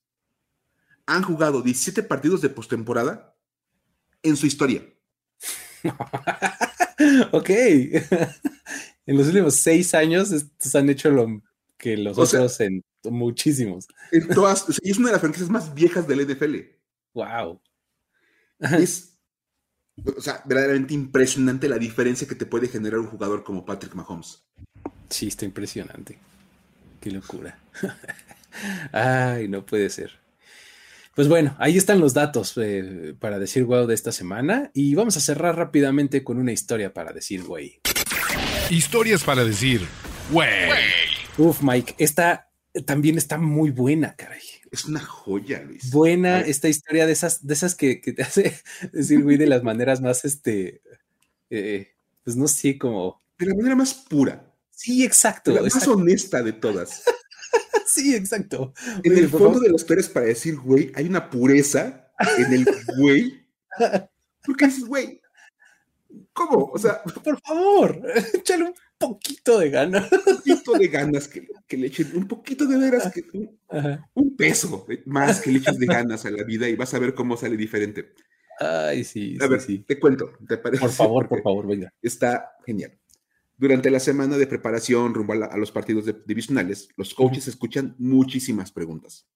[1.06, 3.36] han jugado 17 partidos de postemporada
[4.22, 4.82] en su historia.
[7.32, 7.50] ok.
[9.06, 11.42] en los últimos seis años, estos han hecho lo
[11.78, 13.86] que los otros en muchísimos.
[14.12, 16.56] En todas, es una de las franquicias más viejas del NFL.
[17.14, 17.60] Wow.
[18.58, 19.18] Es,
[20.16, 24.44] o sea, verdaderamente impresionante la diferencia que te puede generar un jugador como Patrick Mahomes.
[25.08, 26.18] Sí, está impresionante.
[27.00, 27.58] Qué locura.
[28.92, 30.12] Ay, no puede ser.
[31.14, 35.16] Pues bueno, ahí están los datos eh, para decir wow de esta semana y vamos
[35.16, 37.80] a cerrar rápidamente con una historia para decir güey.
[38.70, 39.80] Historias para decir
[40.30, 40.48] güey.
[41.36, 42.48] Uf, Mike, esta
[42.84, 44.40] también está muy buena, caray.
[44.70, 45.90] Es una joya, Luis.
[45.90, 48.54] Buena esta historia de esas, de esas que, te hace
[48.92, 50.82] decir, güey, de las maneras más, este,
[51.50, 51.92] eh,
[52.24, 53.22] pues no sé, como...
[53.38, 54.47] De la manera más pura.
[54.78, 55.50] Sí, exacto.
[55.50, 57.02] la más honesta de todas.
[57.86, 58.72] sí, exacto.
[59.02, 62.66] En el fondo de los peores para decir, güey, hay una pureza en el
[62.96, 63.44] güey.
[64.46, 65.20] Porque dices, güey,
[66.32, 66.70] ¿cómo?
[66.72, 68.00] O sea, por favor,
[68.34, 70.12] échale un poquito de ganas.
[70.12, 73.24] Un poquito de ganas que, le echen, un poquito de veras, que,
[74.14, 77.14] un, peso más que le eches de ganas a la vida y vas a ver
[77.14, 78.12] cómo sale diferente.
[78.60, 79.36] Ay, sí.
[79.40, 79.80] A ver, sí.
[79.80, 80.82] te cuento, ¿te parece?
[80.82, 81.92] Por favor, por favor, venga.
[82.00, 82.96] Está genial.
[83.58, 89.28] Durante la semana de preparación rumbo a, los partidos divisionales, los coaches escuchan muchísimas preguntas.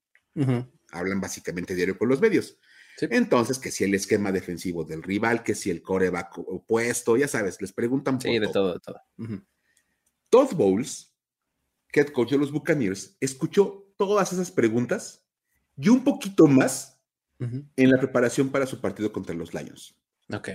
[0.92, 2.56] Hablan básicamente diario con los medios.
[3.00, 7.60] Entonces, que si el esquema defensivo del rival, que si el coreback opuesto, ya sabes,
[7.60, 9.00] les preguntan por Sí, de todo, de todo.
[10.30, 11.12] Todd Bowles,
[11.92, 15.26] head coach de los Buccaneers, escuchó todas esas preguntas
[15.76, 17.00] y un poquito más
[17.40, 19.96] en la preparación para su partido contra los Lions.
[20.32, 20.48] Ok.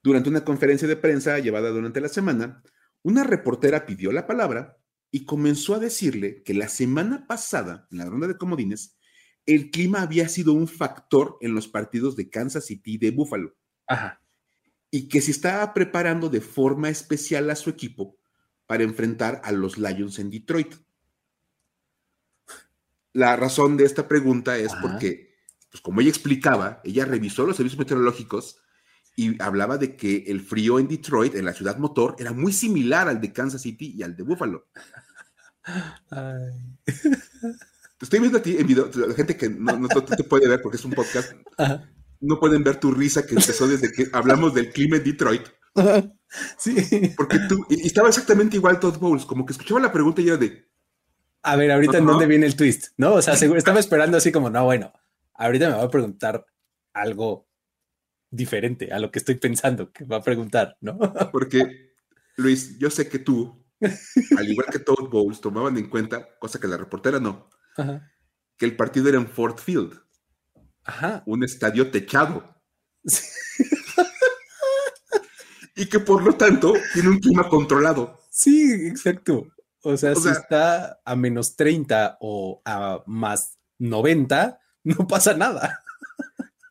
[0.00, 2.62] Durante una conferencia de prensa llevada durante la semana,
[3.04, 4.78] una reportera pidió la palabra
[5.10, 8.96] y comenzó a decirle que la semana pasada, en la ronda de comodines,
[9.46, 13.54] el clima había sido un factor en los partidos de Kansas City y de Buffalo.
[13.86, 14.20] Ajá.
[14.90, 18.16] Y que se estaba preparando de forma especial a su equipo
[18.66, 20.74] para enfrentar a los Lions en Detroit.
[23.12, 25.36] La razón de esta pregunta es porque,
[25.70, 28.62] pues como ella explicaba, ella revisó los servicios meteorológicos
[29.16, 33.08] y hablaba de que el frío en Detroit, en la ciudad motor, era muy similar
[33.08, 34.66] al de Kansas City y al de Buffalo.
[36.84, 40.76] Te estoy viendo a ti en video, la gente que no, te puede ver porque
[40.76, 41.32] es un podcast,
[42.20, 45.42] no pueden ver tu risa que empezó desde que hablamos del clima en Detroit.
[46.58, 47.12] Sí.
[47.16, 50.36] Porque tú, y estaba exactamente igual Todd Bowles, como que escuchaba la pregunta y era
[50.36, 50.68] de.
[51.42, 53.14] A ver, ahorita en dónde viene el twist, ¿no?
[53.14, 54.92] O sea, seguro, estaba esperando así como, no, bueno,
[55.34, 56.44] ahorita me va a preguntar
[56.92, 57.46] algo
[58.34, 60.98] diferente a lo que estoy pensando que va a preguntar, ¿no?
[61.32, 61.94] Porque,
[62.36, 63.64] Luis, yo sé que tú
[64.36, 67.50] al igual que todos Bowles, tomaban en cuenta, cosa que la reportera no,
[68.56, 70.00] que el partido era en Ford Field,
[71.26, 72.54] un estadio techado.
[75.76, 78.20] y que por lo tanto tiene un clima controlado.
[78.30, 79.48] Sí, exacto.
[79.82, 85.82] O sea, si está a menos 30 o a más 90, no pasa nada.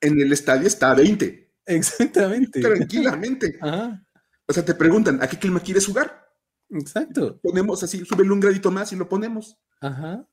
[0.01, 1.42] En el estadio está a 20.
[1.65, 2.61] Exactamente.
[2.61, 3.59] Tranquilamente.
[4.45, 6.29] O sea, te preguntan, ¿a qué clima quieres jugar?
[6.69, 7.39] Exacto.
[7.41, 9.57] Ponemos así, súbele un gradito más y lo ponemos.
[9.79, 10.27] Ajá.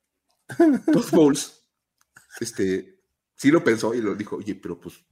[0.89, 1.64] Dos bowls.
[2.41, 3.01] Este,
[3.37, 5.05] sí lo pensó y lo dijo, oye, pero pues.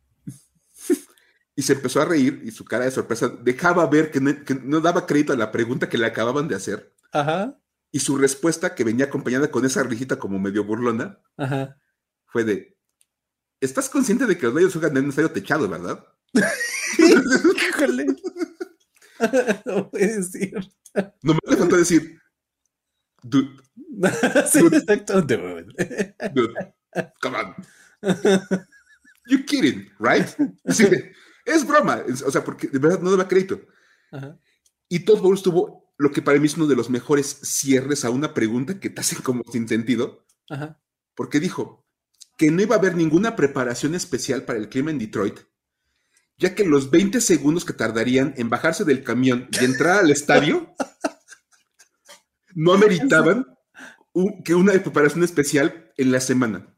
[1.54, 5.06] Y se empezó a reír y su cara de sorpresa dejaba ver que no, daba
[5.06, 6.94] crédito a la pregunta que le acababan de hacer.
[7.12, 7.58] Ajá.
[7.90, 11.76] Y su respuesta, que venía acompañada con esa risita como medio burlona, Ajá.
[12.26, 12.77] fue de:
[13.60, 16.04] ¿Estás consciente de que los Lions juegan en un estadio techado, verdad?
[16.98, 18.06] Híjole.
[19.64, 20.54] no puede decir.
[21.22, 22.20] No me falta decir,
[23.22, 23.50] dude.
[24.50, 25.66] sí, exacto, dude.
[26.34, 26.74] Dude,
[27.20, 27.54] come on.
[29.26, 30.26] You kidding, right?
[31.44, 33.60] es broma, o sea, porque de verdad no daba crédito.
[34.88, 38.10] Y Todd Bowles tuvo lo que para mí es uno de los mejores cierres a
[38.10, 40.24] una pregunta que te hace como sin sentido.
[41.14, 41.87] Porque dijo
[42.38, 45.40] que no iba a haber ninguna preparación especial para el clima en Detroit
[46.38, 50.74] ya que los 20 segundos que tardarían en bajarse del camión y entrar al estadio
[52.54, 53.46] no ameritaban
[54.44, 56.74] que una preparación especial en la semana.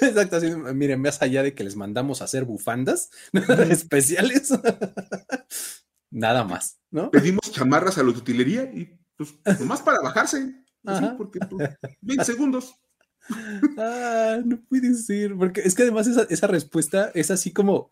[0.00, 3.10] Exacto, así, miren, más allá de que les mandamos a hacer bufandas
[3.70, 4.50] especiales,
[6.10, 7.10] nada más, ¿no?
[7.10, 10.64] Pedimos chamarras a la utilería y pues nomás para bajarse,
[11.16, 12.74] porque 20 pues, segundos.
[13.78, 17.90] Ah, no puede ser, porque es que además esa, esa respuesta es así como,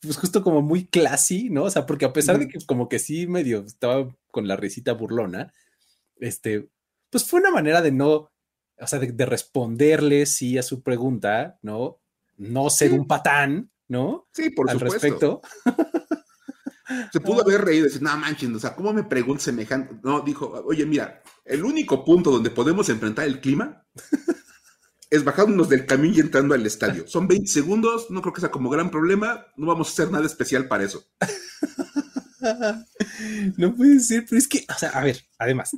[0.00, 1.64] pues justo como muy classy, ¿no?
[1.64, 4.92] O sea, porque a pesar de que como que sí medio estaba con la risita
[4.92, 5.52] burlona,
[6.16, 6.68] este,
[7.10, 8.30] pues fue una manera de no,
[8.80, 12.00] o sea, de, responderle sí a su pregunta, ¿no?
[12.36, 14.28] No ser un patán, ¿no?
[14.32, 15.40] Sí, por Al respecto.
[17.12, 19.96] Se pudo haber reído y decir, no manches, o sea, ¿cómo me preguntas semejante?
[20.02, 23.84] No, dijo, oye, mira, el único punto donde podemos enfrentar el clima
[25.10, 27.06] es bajándonos del camino y entrando al estadio.
[27.06, 30.26] Son 20 segundos, no creo que sea como gran problema, no vamos a hacer nada
[30.26, 31.04] especial para eso.
[33.56, 35.76] no puede ser, pero es que, o sea, a ver, además,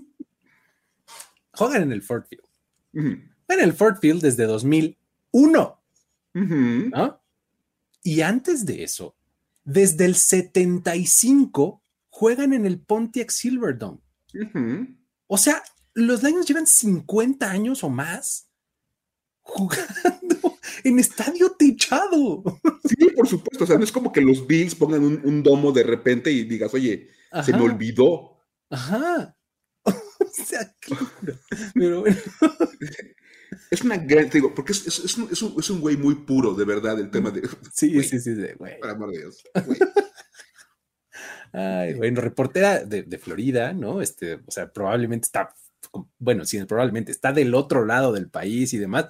[1.52, 2.44] juegan en el Ford Field.
[2.92, 5.80] En el Ford Field desde 2001.
[6.34, 7.20] ¿no?
[8.02, 9.14] Y antes de eso,
[9.64, 14.00] desde el 75, juegan en el Pontiac Silverdome.
[15.26, 15.62] O sea,
[15.94, 18.48] los Lions llevan 50 años o más
[19.42, 22.42] jugando en estadio techado.
[22.84, 23.64] Sí, por supuesto.
[23.64, 26.72] O sea, no es como que los Bills pongan un, domo de repente y digas,
[26.74, 27.10] oye,
[27.44, 28.38] se me olvidó.
[28.70, 29.36] Ajá.
[29.84, 29.94] o
[30.32, 30.74] sea,
[31.74, 32.16] Pero bueno.
[33.70, 36.98] Es una gran, digo, porque es, es, un, es, un, güey muy puro, de verdad,
[36.98, 37.42] el tema de.
[37.74, 38.78] Sí, sí, sí, güey.
[38.80, 39.42] Por amor de Dios.
[41.52, 44.00] Ay, bueno, reportera de, de, Florida, ¿no?
[44.00, 45.52] Este, o sea, probablemente está,
[46.18, 49.06] bueno, sí, probablemente está del otro lado del país y demás,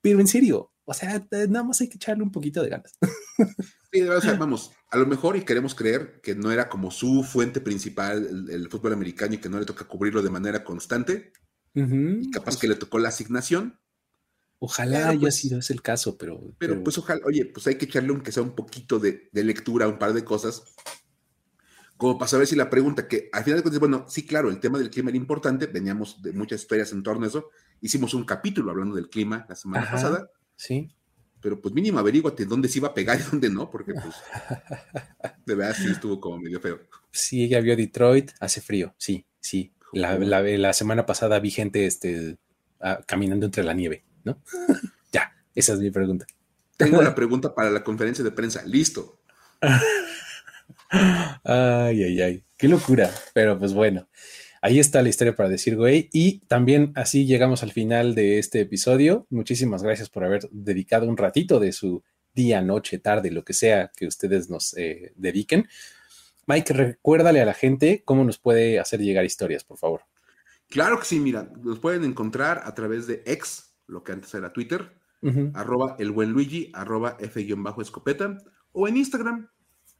[0.00, 2.92] pero en serio, o sea, nada más hay que echarle un poquito de ganas.
[3.94, 7.22] Sí, o sea, vamos, a lo mejor y queremos creer que no era como su
[7.22, 11.34] fuente principal el, fútbol americano y que no le toca cubrirlo de manera constante.
[11.74, 13.78] y capaz que le tocó la asignación.
[14.64, 17.86] Ojalá haya pues sido ese el caso, pero, pero, pues ojalá, oye, pues hay que
[17.86, 20.62] echarle aunque sea un poquito de, de lectura, un par de cosas,
[21.96, 24.60] como para saber si la pregunta, que al final de cuentas, bueno, sí, claro, el
[24.60, 27.50] tema del clima era importante, veníamos de muchas historias en torno a eso,
[27.80, 30.30] hicimos un capítulo hablando del clima la semana pasada.
[30.54, 30.94] Sí.
[31.40, 34.14] Pero pues mínimo averíguate dónde se iba a pegar y dónde no, porque pues
[35.44, 36.78] de verdad sí estuvo como medio feo.
[37.10, 39.72] Sí, ya vio Detroit, hace frío, sí, sí.
[39.92, 42.38] La, la, semana pasada vi gente este,
[42.80, 44.40] ah, caminando entre la nieve, ¿no?
[45.12, 46.26] ya, esa es mi pregunta.
[46.76, 49.20] Tengo la pregunta para la conferencia de prensa, listo.
[51.44, 53.10] Ay, ay, ay, qué locura.
[53.32, 54.08] Pero pues bueno,
[54.60, 56.10] ahí está la historia para decir, güey.
[56.12, 59.26] Y también así llegamos al final de este episodio.
[59.30, 62.02] Muchísimas gracias por haber dedicado un ratito de su
[62.34, 65.68] día, noche, tarde, lo que sea que ustedes nos eh, dediquen.
[66.46, 70.02] Mike, recuérdale a la gente cómo nos puede hacer llegar historias, por favor.
[70.68, 74.52] Claro que sí, mira, nos pueden encontrar a través de X, lo que antes era
[74.52, 74.98] Twitter,
[75.54, 78.38] arroba el buen Luigi, arroba F-escopeta,
[78.72, 79.48] o en Instagram,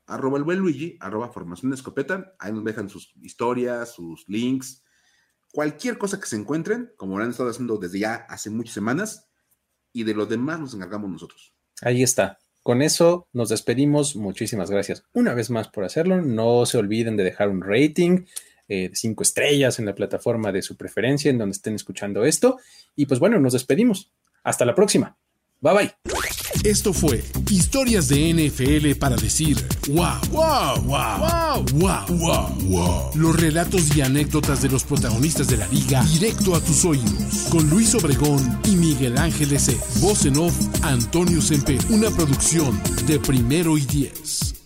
[0.07, 4.83] arroba el buen Luigi, arroba formación escopeta, ahí nos dejan sus historias, sus links,
[5.53, 9.29] cualquier cosa que se encuentren, como lo han estado haciendo desde ya hace muchas semanas,
[9.93, 11.55] y de lo demás nos encargamos nosotros.
[11.83, 12.39] Ahí está.
[12.63, 14.15] Con eso nos despedimos.
[14.17, 16.23] Muchísimas gracias una vez más por hacerlo.
[16.23, 18.25] No se olviden de dejar un rating
[18.69, 22.59] eh, cinco estrellas en la plataforma de su preferencia, en donde estén escuchando esto.
[22.97, 24.11] Y pues bueno, nos despedimos.
[24.45, 25.17] Hasta la próxima.
[25.61, 25.95] Bye bye.
[26.65, 29.57] Esto fue Historias de NFL para decir
[29.89, 35.67] wow, wow, wow, wow, wow, wow, Los relatos y anécdotas de los protagonistas de la
[35.69, 37.49] liga directo a tus oídos.
[37.51, 39.77] Con Luis Obregón y Miguel Ángel S.
[40.01, 41.79] Voz en off, Antonio Semper.
[41.91, 44.62] Una producción de primero y diez.